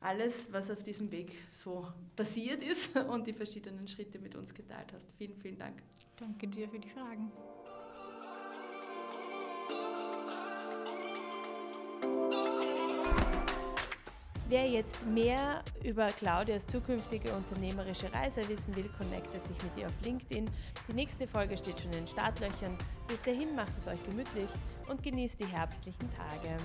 [0.00, 1.86] alles, was auf diesem Weg so
[2.16, 5.12] passiert ist und die verschiedenen Schritte mit uns geteilt hast.
[5.16, 5.82] Vielen, vielen Dank.
[6.16, 7.30] Danke dir für die Fragen.
[14.50, 19.92] Wer jetzt mehr über Claudias zukünftige unternehmerische Reise wissen will, connectet sich mit ihr auf
[20.02, 20.48] LinkedIn.
[20.88, 22.78] Die nächste Folge steht schon in den Startlöchern.
[23.08, 24.48] Bis dahin macht es euch gemütlich
[24.88, 26.56] und genießt die herbstlichen Tage.